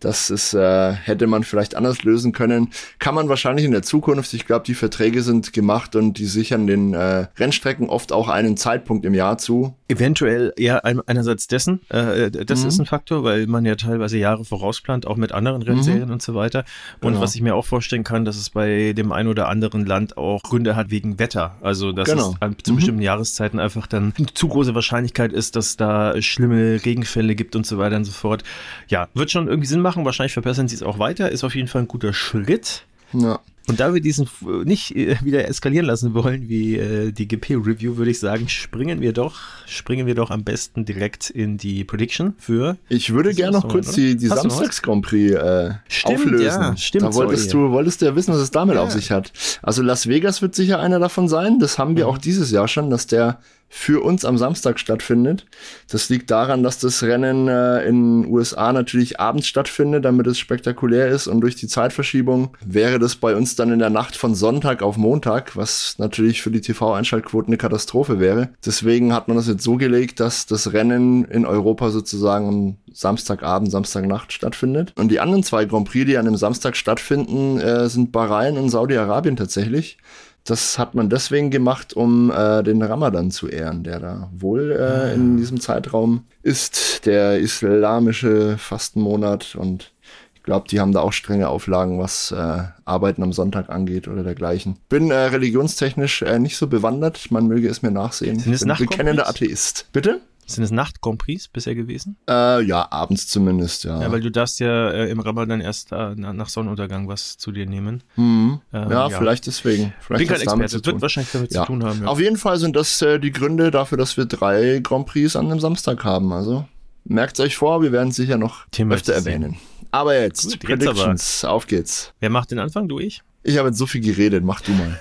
das 0.00 0.30
ist, 0.30 0.54
äh, 0.54 0.92
hätte 0.92 1.26
man 1.26 1.44
vielleicht 1.44 1.76
anders 1.76 2.02
lösen 2.02 2.32
können. 2.32 2.70
Kann 2.98 3.14
man 3.14 3.28
wahrscheinlich 3.28 3.64
in 3.64 3.72
der 3.72 3.82
Zukunft. 3.82 4.32
Ich 4.34 4.46
glaube, 4.46 4.64
die 4.66 4.74
Verträge 4.74 5.22
sind 5.22 5.52
gemacht 5.52 5.94
und 5.94 6.18
die 6.18 6.26
sichern 6.26 6.66
den 6.66 6.94
äh, 6.94 7.26
Rennstrecken 7.36 7.88
oft 7.88 8.10
auch 8.10 8.28
einen 8.28 8.56
Zeitpunkt 8.56 9.04
im 9.04 9.14
Jahr 9.14 9.38
zu. 9.38 9.76
Eventuell 9.92 10.52
ja 10.58 10.78
einerseits 10.78 11.46
dessen. 11.46 11.80
Äh, 11.90 12.30
das 12.30 12.62
mhm. 12.62 12.68
ist 12.68 12.78
ein 12.78 12.86
Faktor, 12.86 13.24
weil 13.24 13.46
man 13.46 13.66
ja 13.66 13.74
teilweise 13.74 14.16
Jahre 14.16 14.44
vorausplant, 14.44 15.06
auch 15.06 15.16
mit 15.16 15.32
anderen 15.32 15.60
Rennserien 15.62 16.06
mhm. 16.06 16.12
und 16.12 16.22
so 16.22 16.34
weiter. 16.34 16.64
Und 17.00 17.10
genau. 17.12 17.20
was 17.20 17.34
ich 17.34 17.42
mir 17.42 17.54
auch 17.54 17.66
vorstellen 17.66 18.04
kann, 18.04 18.24
dass 18.24 18.36
es 18.36 18.50
bei 18.50 18.94
dem 18.94 19.12
einen 19.12 19.28
oder 19.28 19.48
anderen 19.48 19.84
Land 19.84 20.16
auch 20.16 20.42
Gründe 20.42 20.76
hat 20.76 20.90
wegen 20.90 21.18
Wetter. 21.18 21.56
Also 21.60 21.92
dass 21.92 22.08
genau. 22.08 22.34
es 22.40 22.64
zu 22.64 22.72
mhm. 22.72 22.76
bestimmten 22.76 23.02
Jahreszeiten 23.02 23.60
einfach 23.60 23.86
dann 23.86 24.14
zu 24.32 24.48
große 24.48 24.74
Wahrscheinlichkeit 24.74 25.32
ist, 25.32 25.56
dass 25.56 25.76
da 25.76 26.20
schlimme 26.22 26.84
Regenfälle 26.84 27.34
gibt 27.34 27.54
und 27.54 27.66
so 27.66 27.78
weiter 27.78 27.96
und 27.96 28.04
so 28.04 28.12
fort. 28.12 28.44
Ja, 28.88 29.08
wird 29.14 29.30
schon 29.30 29.48
irgendwie 29.48 29.68
Sinn 29.68 29.80
machen. 29.80 30.04
Wahrscheinlich 30.04 30.32
verbessern 30.32 30.68
sie 30.68 30.76
es 30.76 30.82
auch 30.82 30.98
weiter. 30.98 31.30
Ist 31.30 31.44
auf 31.44 31.54
jeden 31.54 31.68
Fall 31.68 31.82
ein 31.82 31.88
guter 31.88 32.12
Schritt. 32.12 32.84
Ja. 33.12 33.40
Und 33.68 33.78
da 33.78 33.94
wir 33.94 34.00
diesen 34.00 34.28
nicht 34.64 34.96
äh, 34.96 35.16
wieder 35.22 35.46
eskalieren 35.46 35.86
lassen 35.86 36.14
wollen 36.14 36.48
wie 36.48 36.76
äh, 36.76 37.12
die 37.12 37.28
GP-Review, 37.28 37.96
würde 37.96 38.10
ich 38.10 38.18
sagen, 38.18 38.48
springen 38.48 39.00
wir 39.00 39.12
doch, 39.12 39.38
springen 39.66 40.06
wir 40.06 40.16
doch 40.16 40.30
am 40.30 40.42
besten 40.42 40.84
direkt 40.84 41.30
in 41.30 41.58
die 41.58 41.84
Prediction 41.84 42.34
für. 42.38 42.76
Ich 42.88 43.12
würde 43.12 43.32
gerne 43.34 43.52
noch 43.52 43.68
kurz 43.68 43.92
die, 43.92 44.16
die 44.16 44.26
Samstags-Grand 44.26 45.04
Prix 45.04 45.34
äh, 45.34 45.74
stimmt, 45.86 46.14
auflösen. 46.14 46.44
Ja, 46.44 46.76
stimmt, 46.76 47.04
da 47.04 47.14
wolltest 47.14 47.50
sorry. 47.50 47.68
du, 47.68 47.72
wolltest 47.72 48.02
du 48.02 48.06
ja 48.06 48.16
wissen, 48.16 48.34
was 48.34 48.40
es 48.40 48.50
damit 48.50 48.74
ja. 48.74 48.82
auf 48.82 48.90
sich 48.90 49.12
hat. 49.12 49.32
Also 49.62 49.82
Las 49.82 50.08
Vegas 50.08 50.42
wird 50.42 50.56
sicher 50.56 50.80
einer 50.80 50.98
davon 50.98 51.28
sein. 51.28 51.60
Das 51.60 51.78
haben 51.78 51.96
wir 51.96 52.04
mhm. 52.06 52.10
auch 52.10 52.18
dieses 52.18 52.50
Jahr 52.50 52.66
schon, 52.66 52.90
dass 52.90 53.06
der 53.06 53.38
für 53.74 54.04
uns 54.04 54.26
am 54.26 54.36
Samstag 54.36 54.78
stattfindet. 54.78 55.46
Das 55.90 56.10
liegt 56.10 56.30
daran, 56.30 56.62
dass 56.62 56.78
das 56.78 57.02
Rennen 57.02 57.48
äh, 57.48 57.82
in 57.88 58.26
USA 58.26 58.70
natürlich 58.70 59.18
abends 59.18 59.46
stattfindet, 59.46 60.04
damit 60.04 60.26
es 60.26 60.38
spektakulär 60.38 61.08
ist 61.08 61.26
und 61.26 61.40
durch 61.40 61.56
die 61.56 61.68
Zeitverschiebung 61.68 62.54
wäre 62.62 62.98
das 62.98 63.16
bei 63.16 63.34
uns 63.34 63.56
dann 63.56 63.72
in 63.72 63.78
der 63.78 63.88
Nacht 63.88 64.14
von 64.14 64.34
Sonntag 64.34 64.82
auf 64.82 64.98
Montag, 64.98 65.56
was 65.56 65.94
natürlich 65.96 66.42
für 66.42 66.50
die 66.50 66.60
TV-Einschaltquoten 66.60 67.48
eine 67.48 67.56
Katastrophe 67.56 68.20
wäre. 68.20 68.50
Deswegen 68.64 69.14
hat 69.14 69.28
man 69.28 69.38
das 69.38 69.48
jetzt 69.48 69.64
so 69.64 69.78
gelegt, 69.78 70.20
dass 70.20 70.44
das 70.44 70.74
Rennen 70.74 71.24
in 71.24 71.46
Europa 71.46 71.88
sozusagen 71.88 72.48
am 72.48 72.76
Samstagabend, 72.92 73.70
Samstagnacht 73.70 74.34
stattfindet. 74.34 74.92
Und 74.98 75.08
die 75.08 75.18
anderen 75.18 75.44
zwei 75.44 75.64
Grand 75.64 75.88
Prix, 75.88 76.04
die 76.04 76.18
an 76.18 76.26
dem 76.26 76.36
Samstag 76.36 76.76
stattfinden, 76.76 77.58
äh, 77.58 77.88
sind 77.88 78.12
Bahrain 78.12 78.58
und 78.58 78.68
Saudi-Arabien 78.68 79.36
tatsächlich. 79.36 79.96
Das 80.44 80.78
hat 80.78 80.94
man 80.94 81.08
deswegen 81.08 81.50
gemacht, 81.50 81.94
um 81.94 82.32
äh, 82.32 82.62
den 82.62 82.82
Ramadan 82.82 83.30
zu 83.30 83.48
ehren, 83.48 83.84
der 83.84 84.00
da 84.00 84.30
wohl 84.36 84.72
äh, 84.72 84.82
ah. 84.82 85.12
in 85.12 85.36
diesem 85.36 85.60
Zeitraum 85.60 86.24
ist, 86.42 87.06
der 87.06 87.38
islamische 87.38 88.58
Fastenmonat. 88.58 89.54
Und 89.54 89.92
Ich 90.34 90.42
glaube, 90.42 90.66
die 90.68 90.80
haben 90.80 90.92
da 90.92 91.00
auch 91.00 91.12
strenge 91.12 91.48
Auflagen, 91.48 92.00
was 92.00 92.32
äh, 92.32 92.62
Arbeiten 92.84 93.22
am 93.22 93.32
Sonntag 93.32 93.70
angeht 93.70 94.08
oder 94.08 94.24
dergleichen. 94.24 94.78
Bin 94.88 95.12
äh, 95.12 95.14
religionstechnisch 95.14 96.22
äh, 96.22 96.40
nicht 96.40 96.56
so 96.56 96.66
bewandert, 96.66 97.30
man 97.30 97.46
möge 97.46 97.68
es 97.68 97.82
mir 97.82 97.92
nachsehen. 97.92 98.40
Sind 98.40 98.54
es 98.54 98.64
Bin 98.64 98.74
bekennender 98.76 99.28
Atheist. 99.28 99.86
Bitte? 99.92 100.20
Sind 100.52 100.64
es 100.64 100.70
Nacht-Grand 100.70 101.22
bisher 101.52 101.74
gewesen? 101.74 102.16
Äh, 102.28 102.62
ja, 102.64 102.90
abends 102.90 103.28
zumindest, 103.28 103.84
ja. 103.84 104.00
Ja, 104.00 104.12
weil 104.12 104.20
du 104.20 104.30
darfst 104.30 104.60
ja 104.60 104.90
äh, 104.90 105.10
im 105.10 105.20
Ramadan 105.20 105.60
erst 105.60 105.92
äh, 105.92 106.14
nach 106.14 106.48
Sonnenuntergang 106.48 107.08
was 107.08 107.38
zu 107.38 107.52
dir 107.52 107.66
nehmen. 107.66 108.02
Mhm. 108.16 108.60
Ähm, 108.72 108.90
ja, 108.90 109.08
ja, 109.08 109.18
vielleicht 109.18 109.46
deswegen. 109.46 109.94
Vielleicht 110.00 110.18
Bin 110.20 110.28
kein 110.28 110.40
Experte, 110.40 110.76
das 110.76 110.86
wird 110.86 111.02
wahrscheinlich 111.02 111.32
damit 111.32 111.52
ja. 111.54 111.62
zu 111.62 111.66
tun 111.66 111.84
haben. 111.84 112.02
Ja. 112.02 112.08
Auf 112.08 112.20
jeden 112.20 112.36
Fall 112.36 112.58
sind 112.58 112.76
das 112.76 113.00
äh, 113.02 113.18
die 113.18 113.32
Gründe 113.32 113.70
dafür, 113.70 113.98
dass 113.98 114.16
wir 114.16 114.26
drei 114.26 114.80
Grand 114.82 115.06
Prix 115.06 115.36
an 115.36 115.48
dem 115.48 115.60
Samstag 115.60 116.04
haben. 116.04 116.32
Also 116.32 116.66
merkt 117.04 117.40
euch 117.40 117.56
vor, 117.56 117.82
wir 117.82 117.92
werden 117.92 118.08
es 118.08 118.16
sicher 118.16 118.38
noch 118.38 118.66
Thema 118.70 118.94
öfter 118.94 119.14
erwähnen. 119.14 119.56
Aber 119.90 120.18
jetzt, 120.18 120.44
Gut, 120.50 120.60
Predictions, 120.60 121.44
auf 121.44 121.66
geht's. 121.66 122.14
Wer 122.20 122.30
macht 122.30 122.50
den 122.50 122.58
Anfang, 122.58 122.88
du, 122.88 122.98
ich? 122.98 123.22
Ich 123.44 123.58
habe 123.58 123.68
jetzt 123.68 123.78
so 123.78 123.86
viel 123.86 124.00
geredet, 124.00 124.44
mach 124.44 124.60
du 124.60 124.70
mal. 124.72 124.98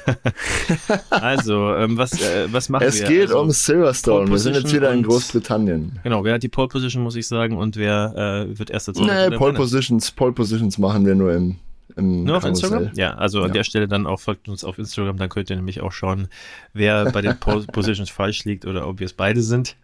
also, 1.12 1.76
ähm, 1.76 1.98
was, 1.98 2.14
äh, 2.22 2.48
was 2.52 2.70
machen 2.70 2.88
es 2.88 2.98
wir? 2.98 3.04
Es 3.04 3.10
geht 3.10 3.22
also, 3.28 3.40
um 3.40 3.52
Silverstone. 3.52 4.32
Wir 4.32 4.38
sind 4.40 4.56
jetzt 4.56 4.74
wieder 4.74 4.92
in 4.92 5.04
Großbritannien. 5.04 6.00
Genau, 6.04 6.24
wer 6.24 6.34
hat 6.34 6.44
die 6.44 6.50
Pole 6.50 6.68
Position, 6.68 7.04
muss 7.04 7.16
ich 7.16 7.28
sagen, 7.28 7.58
und 7.58 7.76
wer 7.76 8.48
äh, 8.50 8.58
wird 8.58 8.72
erster 8.72 8.94
Nee, 8.94 9.38
Pole 9.38 9.54
Positions, 9.54 10.12
Pole 10.12 10.32
Positions 10.32 10.80
machen 10.80 11.06
wir 11.06 11.14
nur 11.14 11.34
im, 11.34 11.58
Nur 11.96 12.38
auf 12.38 12.46
Instagram? 12.46 12.90
Ja, 12.96 13.14
also 13.14 13.40
ja. 13.40 13.46
an 13.46 13.54
der 13.54 13.64
Stelle 13.64 13.88
dann 13.88 14.08
auch 14.08 14.20
folgt 14.20 14.50
uns 14.50 14.64
auf 14.64 14.80
Instagram, 14.80 15.18
dann 15.18 15.30
könnt 15.30 15.52
ihr 15.52 15.56
nämlich 15.56 15.82
auch 15.82 15.92
schauen, 15.92 16.28
wer 16.74 17.12
bei 17.12 17.22
den 17.22 17.38
Pole 17.40 17.66
Positions 17.66 18.10
falsch 18.10 18.44
liegt 18.46 18.66
oder 18.66 18.88
ob 18.88 19.00
wir 19.00 19.06
es 19.06 19.14
beide 19.14 19.44
sind. 19.44 19.76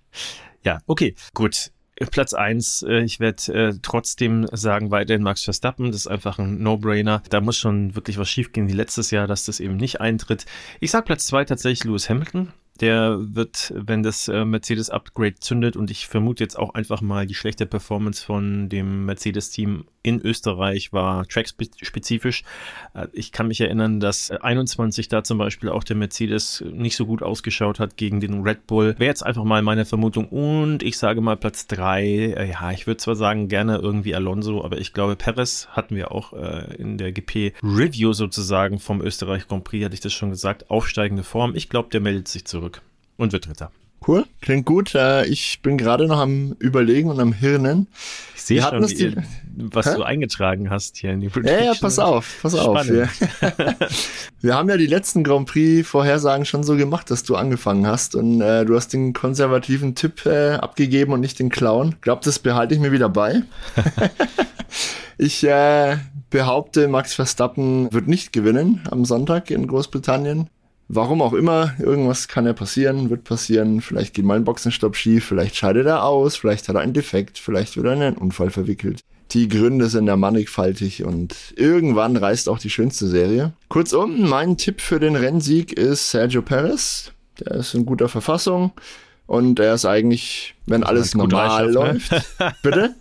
Ja, 0.63 0.80
okay, 0.88 1.13
gut. 1.36 1.72
Platz 2.12 2.34
eins, 2.34 2.84
äh, 2.84 3.00
ich 3.00 3.20
werde 3.20 3.54
äh, 3.54 3.74
trotzdem 3.82 4.48
sagen, 4.52 4.92
weiterhin 4.92 5.24
Max 5.24 5.44
Verstappen. 5.44 5.88
Das 5.88 6.02
ist 6.02 6.08
einfach 6.08 6.38
ein 6.40 6.62
No-Brainer. 6.62 7.24
Da 7.30 7.42
muss 7.42 7.58
schon 7.58 7.96
wirklich 7.96 8.18
was 8.18 8.30
schiefgehen 8.30 8.68
wie 8.68 8.74
letztes 8.74 9.12
Jahr, 9.12 9.28
dass 9.28 9.46
das 9.46 9.60
eben 9.60 9.78
nicht 9.78 10.00
eintritt. 10.00 10.46
Ich 10.80 10.92
sage 10.92 11.06
Platz 11.06 11.26
zwei 11.28 11.44
tatsächlich 11.46 11.84
Lewis 11.86 12.10
Hamilton. 12.10 12.54
Der 12.80 13.18
wird, 13.20 13.74
wenn 13.76 14.04
das 14.04 14.28
äh, 14.28 14.46
Mercedes-Upgrade 14.46 15.36
zündet, 15.36 15.76
und 15.76 15.92
ich 15.92 16.08
vermute 16.08 16.44
jetzt 16.44 16.58
auch 16.58 16.74
einfach 16.74 17.02
mal 17.02 17.26
die 17.26 17.36
schlechte 17.36 17.66
Performance 17.66 18.24
von 18.24 18.70
dem 18.70 19.06
Mercedes-Team 19.06 19.86
in 20.08 20.22
Österreich 20.22 20.94
war 20.94 21.28
trackspezifisch. 21.28 22.44
Äh, 22.94 23.08
ich 23.12 23.32
kann 23.32 23.48
mich 23.48 23.60
erinnern, 23.60 24.00
dass 24.00 24.32
21 24.32 25.10
da 25.10 25.24
zum 25.24 25.38
Beispiel 25.38 25.70
auch 25.70 25.84
der 25.84 25.98
Mercedes 25.98 26.63
nicht 26.72 26.96
so 26.96 27.06
gut 27.06 27.22
ausgeschaut 27.22 27.80
hat 27.80 27.98
gegen 27.98 28.22
den 28.22 28.42
Red 28.42 28.68
Bull. 28.68 28.96
Wäre 28.98 29.10
jetzt 29.10 29.26
einfach 29.26 29.44
mal 29.44 29.62
meine 29.62 29.86
Vermutung. 29.86 30.30
Und 30.30 30.82
ich 30.82 30.98
sage 30.98 31.20
mal 31.20 31.36
Platz 31.36 31.68
drei. 31.68 32.06
Äh, 32.06 32.52
ja, 32.52 32.72
ich 32.72 32.88
würde 32.88 32.98
zwar 32.98 33.16
sagen, 33.16 33.50
gerne 33.50 33.78
irgendwie 33.78 34.16
Alonso, 34.16 34.63
aber 34.63 34.78
ich 34.78 34.94
glaube, 34.94 35.16
Perez 35.16 35.68
hatten 35.72 35.96
wir 35.96 36.12
auch 36.12 36.34
äh, 36.34 36.76
in 36.76 36.98
der 36.98 37.12
GP-Review 37.12 38.13
sozusagen 38.13 38.80
vom 38.80 39.02
Österreich 39.02 39.48
Grand 39.48 39.66
Prix, 39.66 39.84
hatte 39.84 39.96
ich 39.96 40.02
das 40.02 40.13
schon 40.13 40.30
gesagt, 40.30 40.70
aufsteigende 40.70 41.24
Form. 41.24 41.54
Ich 41.56 41.70
glaube, 41.70 41.90
der 41.90 42.00
meldet 42.00 42.28
sich 42.28 42.46
zurück 42.46 42.66
und 43.17 43.34
wird 43.34 43.47
Dritter. 43.47 43.71
Cool, 44.06 44.25
klingt 44.41 44.65
gut. 44.65 44.95
Äh, 44.95 45.25
ich 45.25 45.62
bin 45.62 45.77
gerade 45.77 46.08
noch 46.08 46.19
am 46.19 46.56
Überlegen 46.60 47.10
und 47.10 47.19
am 47.19 47.34
Hirnen. 47.34 47.88
Ich 48.36 48.43
sehe 48.43 48.62
schon, 48.62 48.88
wie, 48.88 49.15
was 49.58 49.88
Hä? 49.88 49.95
du 49.95 50.03
eingetragen 50.03 50.69
hast 50.69 50.97
hier 50.97 51.12
in 51.12 51.19
die 51.19 51.30
Prediction. 51.30 51.60
Ja, 51.60 51.65
ja, 51.65 51.73
pass 51.80 51.99
auf, 51.99 52.39
pass 52.41 52.56
Spannend. 52.56 53.03
auf. 53.03 53.21
Wir, 53.58 53.75
wir 54.39 54.56
haben 54.56 54.69
ja 54.69 54.77
die 54.77 54.88
letzten 54.88 55.23
Grand 55.23 55.47
Prix 55.49 55.88
Vorhersagen 55.88 56.45
schon 56.45 56.63
so 56.63 56.77
gemacht, 56.77 57.10
dass 57.10 57.23
du 57.23 57.36
angefangen 57.36 57.88
hast 57.88 58.15
und 58.15 58.39
äh, 58.39 58.65
du 58.65 58.75
hast 58.75 58.93
den 58.93 59.13
konservativen 59.13 59.95
Tipp 59.95 60.25
äh, 60.25 60.53
abgegeben 60.53 61.12
und 61.12 61.19
nicht 61.19 61.39
den 61.39 61.49
Clown. 61.49 61.93
Ich 61.95 62.01
glaube, 62.01 62.21
das 62.23 62.39
behalte 62.39 62.75
ich 62.75 62.80
mir 62.80 62.91
wieder 62.91 63.10
bei. 63.10 63.41
ich 65.17 65.43
äh, 65.43 65.97
behaupte, 66.30 66.88
Max 66.88 67.13
Verstappen 67.13 67.91
wird 67.91 68.08
nicht 68.08 68.32
gewinnen 68.32 68.84
am 68.89 69.06
Sonntag 69.06 69.49
in 69.49 69.67
Großbritannien. 69.67 70.49
Warum 70.89 71.21
auch 71.21 71.34
immer, 71.34 71.73
irgendwas 71.80 72.30
kann 72.30 72.45
ja 72.45 72.54
passieren, 72.54 73.10
wird 73.10 73.26
passieren. 73.26 73.82
Vielleicht 73.82 74.13
geht 74.13 74.23
mal 74.23 74.38
ein 74.38 74.45
Boxenstopp 74.45 74.95
schief, 74.95 75.26
vielleicht 75.26 75.56
scheidet 75.58 75.86
er 75.86 76.04
aus, 76.04 76.38
vielleicht 76.38 76.69
hat 76.69 76.76
er 76.76 76.82
einen 76.82 76.93
Defekt, 76.93 77.38
vielleicht 77.38 77.76
wird 77.76 77.88
er 77.88 77.93
in 77.93 78.02
einen 78.02 78.17
Unfall 78.17 78.52
verwickelt. 78.52 79.02
Die 79.32 79.50
Gründe 79.50 79.88
sind 79.88 80.08
ja 80.08 80.15
mannigfaltig 80.15 81.04
und 81.04 81.36
irgendwann 81.58 82.15
reißt 82.15 82.47
auch 82.47 82.60
die 82.60 82.69
schönste 82.69 83.08
Serie. 83.08 83.52
Kurzum, 83.67 84.30
mein 84.30 84.56
Tipp 84.56 84.80
für 84.80 85.02
den 85.02 85.17
Rennsieg 85.17 85.73
ist 85.73 86.12
Sergio 86.12 86.41
Perez. 86.41 87.12
Der 87.41 87.58
ist 87.58 87.73
in 87.73 87.86
guter 87.86 88.08
Verfassung. 88.08 88.71
Und 89.28 89.60
er 89.60 89.74
ist 89.74 89.86
eigentlich, 89.86 90.56
wenn 90.66 90.84
alles 90.84 91.13
normal 91.13 91.70
läuft. 91.72 92.12
Ne? 92.12 92.22
Bitte? 92.63 92.96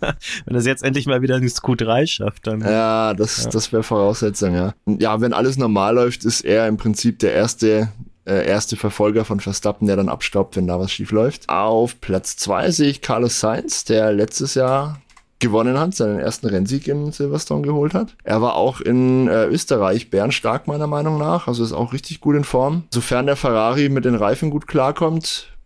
wenn 0.45 0.55
er 0.55 0.59
es 0.59 0.65
jetzt 0.65 0.83
endlich 0.83 1.07
mal 1.07 1.21
wieder 1.21 1.37
ins 1.37 1.63
Q3 1.63 2.05
schafft, 2.05 2.45
dann. 2.45 2.59
Ja, 2.61 3.13
das, 3.13 3.45
ja. 3.45 3.49
das 3.49 3.71
wäre 3.71 3.81
Voraussetzung, 3.81 4.53
ja. 4.53 4.73
Ja, 4.85 5.21
wenn 5.21 5.33
alles 5.33 5.57
normal 5.57 5.95
läuft, 5.95 6.25
ist 6.25 6.41
er 6.41 6.67
im 6.67 6.75
Prinzip 6.75 7.19
der 7.19 7.33
erste, 7.33 7.87
äh, 8.25 8.45
erste 8.45 8.75
Verfolger 8.75 9.23
von 9.23 9.39
Verstappen, 9.39 9.87
der 9.87 9.95
dann 9.95 10.09
abstaubt, 10.09 10.57
wenn 10.57 10.67
da 10.67 10.79
was 10.79 10.91
schief 10.91 11.11
läuft. 11.11 11.47
Auf 11.47 12.01
Platz 12.01 12.35
zwei 12.35 12.71
sehe 12.71 12.89
ich 12.89 13.01
Carlos 13.01 13.39
Sainz, 13.39 13.85
der 13.85 14.11
letztes 14.11 14.55
Jahr 14.55 14.99
gewonnen 15.39 15.79
hat, 15.79 15.95
seinen 15.95 16.19
ersten 16.19 16.47
Rennsieg 16.47 16.87
in 16.87 17.11
Silverstone 17.11 17.61
geholt 17.61 17.93
hat. 17.93 18.15
Er 18.23 18.41
war 18.41 18.55
auch 18.55 18.81
in 18.81 19.27
äh, 19.27 19.45
Österreich 19.45 20.09
bärenstark 20.09 20.67
meiner 20.67 20.87
Meinung 20.87 21.19
nach, 21.19 21.47
also 21.47 21.63
ist 21.63 21.73
auch 21.73 21.93
richtig 21.93 22.19
gut 22.19 22.35
in 22.35 22.43
Form. 22.43 22.83
Sofern 22.91 23.27
der 23.27 23.35
Ferrari 23.35 23.87
mit 23.89 24.03
den 24.03 24.15
Reifen 24.15 24.49
gut 24.49 24.67
klarkommt, 24.67 25.56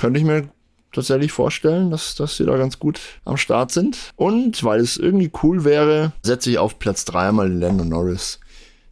könnte 0.00 0.18
ich 0.18 0.24
mir 0.24 0.48
tatsächlich 0.92 1.30
vorstellen, 1.30 1.90
dass, 1.90 2.14
dass 2.14 2.36
sie 2.36 2.46
da 2.46 2.56
ganz 2.56 2.78
gut 2.78 3.00
am 3.26 3.36
Start 3.36 3.70
sind. 3.70 4.12
Und 4.16 4.64
weil 4.64 4.80
es 4.80 4.96
irgendwie 4.96 5.30
cool 5.42 5.64
wäre, 5.64 6.12
setze 6.22 6.50
ich 6.50 6.58
auf 6.58 6.78
Platz 6.78 7.04
3 7.04 7.32
mal 7.32 7.52
Lando 7.52 7.84
Norris. 7.84 8.40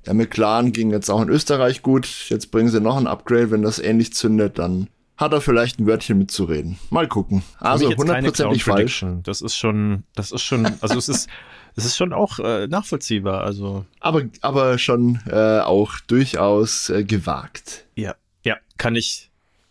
Der 0.04 0.12
McLaren 0.12 0.72
ging 0.72 0.90
jetzt 0.90 1.08
auch 1.10 1.22
in 1.22 1.30
Österreich 1.30 1.82
gut. 1.82 2.06
Jetzt 2.28 2.50
bringen 2.50 2.68
sie 2.68 2.80
noch 2.80 2.98
ein 2.98 3.06
Upgrade. 3.06 3.50
Wenn 3.50 3.62
das 3.62 3.78
ähnlich 3.78 4.12
zündet, 4.12 4.58
dann 4.58 4.88
hat 5.16 5.32
er 5.32 5.40
vielleicht 5.40 5.80
ein 5.80 5.86
Wörtchen 5.86 6.18
mitzureden. 6.18 6.78
Mal 6.90 7.08
gucken. 7.08 7.42
Also 7.58 7.90
hundertprozentig 7.94 8.64
falsch. 8.64 9.04
Das 9.22 9.40
ist 9.40 9.56
schon, 9.56 10.04
das 10.14 10.30
ist 10.30 10.42
schon, 10.42 10.66
also 10.80 10.96
es 10.96 11.08
ist, 11.08 11.28
es 11.74 11.86
ist 11.86 11.96
schon 11.96 12.12
auch 12.12 12.38
äh, 12.38 12.66
nachvollziehbar. 12.68 13.44
Also. 13.44 13.86
Aber, 14.00 14.24
aber 14.42 14.78
schon 14.78 15.20
äh, 15.26 15.60
auch 15.60 15.98
durchaus 16.06 16.90
äh, 16.90 17.02
gewagt. 17.02 17.86
Ja, 17.96 18.14
ja, 18.44 18.56
kann 18.76 18.94
ich, 18.94 19.27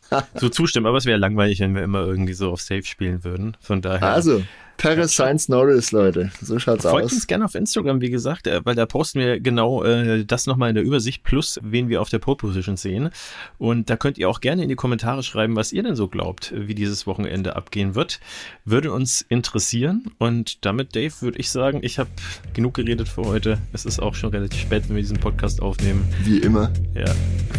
so 0.36 0.50
zustimmen, 0.50 0.86
aber 0.86 0.98
es 0.98 1.06
wäre 1.06 1.18
langweilig, 1.18 1.60
wenn 1.60 1.76
wir 1.76 1.84
immer 1.84 2.00
irgendwie 2.00 2.34
so 2.34 2.52
auf 2.52 2.62
Safe 2.62 2.84
spielen 2.84 3.24
würden. 3.24 3.58
Von 3.60 3.82
daher. 3.82 4.14
Also, 4.14 4.44
Paris 4.78 5.14
Science 5.14 5.50
Norris, 5.50 5.92
Leute. 5.92 6.32
So 6.42 6.60
schaut's 6.60 6.84
Folgt 6.84 6.86
aus. 6.86 6.92
Folgt 6.92 7.14
uns 7.14 7.28
gerne 7.28 7.46
auf 7.46 7.56
Instagram, 7.56 8.00
wie 8.02 8.10
gesagt, 8.10 8.46
äh, 8.48 8.62
weil 8.64 8.76
da 8.76 8.86
posten 8.86 9.20
wir 9.20 9.40
genau 9.40 9.84
äh, 9.84 10.24
das 10.24 10.46
nochmal 10.46 10.70
in 10.70 10.76
der 10.76 10.84
Übersicht, 10.84 11.24
plus 11.24 11.60
wen 11.64 11.90
wir 11.90 12.02
auf 12.02 12.10
der 12.10 12.20
Pole 12.20 12.38
Position 12.38 12.78
sehen. 12.78 13.10
Und 13.58 13.90
da 13.90 13.98
könnt 13.98 14.18
ihr 14.18 14.30
auch 14.30 14.40
gerne 14.40 14.64
in 14.64 14.70
die 14.70 14.76
Kommentare 14.76 15.24
schreiben, 15.24 15.56
was 15.56 15.74
ihr 15.74 15.82
denn 15.82 15.96
so 15.96 16.08
glaubt, 16.08 16.54
wie 16.56 16.76
dieses 16.76 17.08
Wochenende 17.08 17.56
abgehen 17.56 17.96
wird. 17.96 18.20
Würde 18.66 18.92
uns 18.92 19.26
interessieren. 19.28 20.12
Und 20.20 20.64
damit, 20.66 20.96
Dave, 20.96 21.14
würde 21.22 21.40
ich 21.40 21.50
sagen, 21.50 21.80
ich 21.82 21.98
habe 21.98 22.10
genug 22.54 22.76
geredet 22.76 23.10
für 23.10 23.24
heute. 23.24 23.58
Es 23.74 23.86
ist 23.86 24.00
auch 24.00 24.14
schon 24.14 24.30
relativ 24.30 24.62
spät, 24.62 24.88
wenn 24.88 24.96
wir 24.96 25.02
diesen 25.02 25.20
Podcast 25.20 25.62
aufnehmen. 25.62 26.08
Wie 26.24 26.38
immer. 26.38 26.72
Ja. 26.94 27.06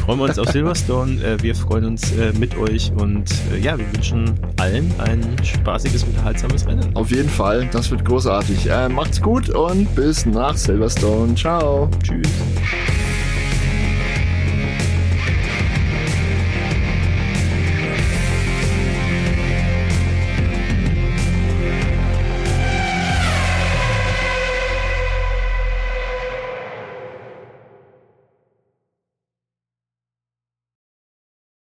Freuen 0.04 0.20
wir 0.20 0.24
uns 0.24 0.38
auf 0.38 0.48
Silverstone. 0.48 1.22
Äh, 1.22 1.42
wir 1.42 1.54
freuen 1.54 1.84
uns 1.84 2.12
äh, 2.12 2.32
mit 2.38 2.56
euch 2.56 2.92
und 2.92 3.28
äh, 3.52 3.58
ja, 3.58 3.76
wir 3.76 3.92
wünschen 3.92 4.38
allen 4.56 4.92
ein 5.00 5.36
spaßiges, 5.44 6.04
unterhaltsames 6.04 6.66
Rennen. 6.66 6.94
Auf 6.94 7.07
auf 7.08 7.16
jeden 7.16 7.30
Fall. 7.30 7.66
Das 7.72 7.90
wird 7.90 8.04
großartig. 8.04 8.68
Äh, 8.68 8.90
macht's 8.90 9.22
gut 9.22 9.48
und 9.48 9.94
bis 9.94 10.26
nach 10.26 10.54
Silverstone. 10.58 11.34
Ciao. 11.34 11.88
Tschüss. 12.02 12.28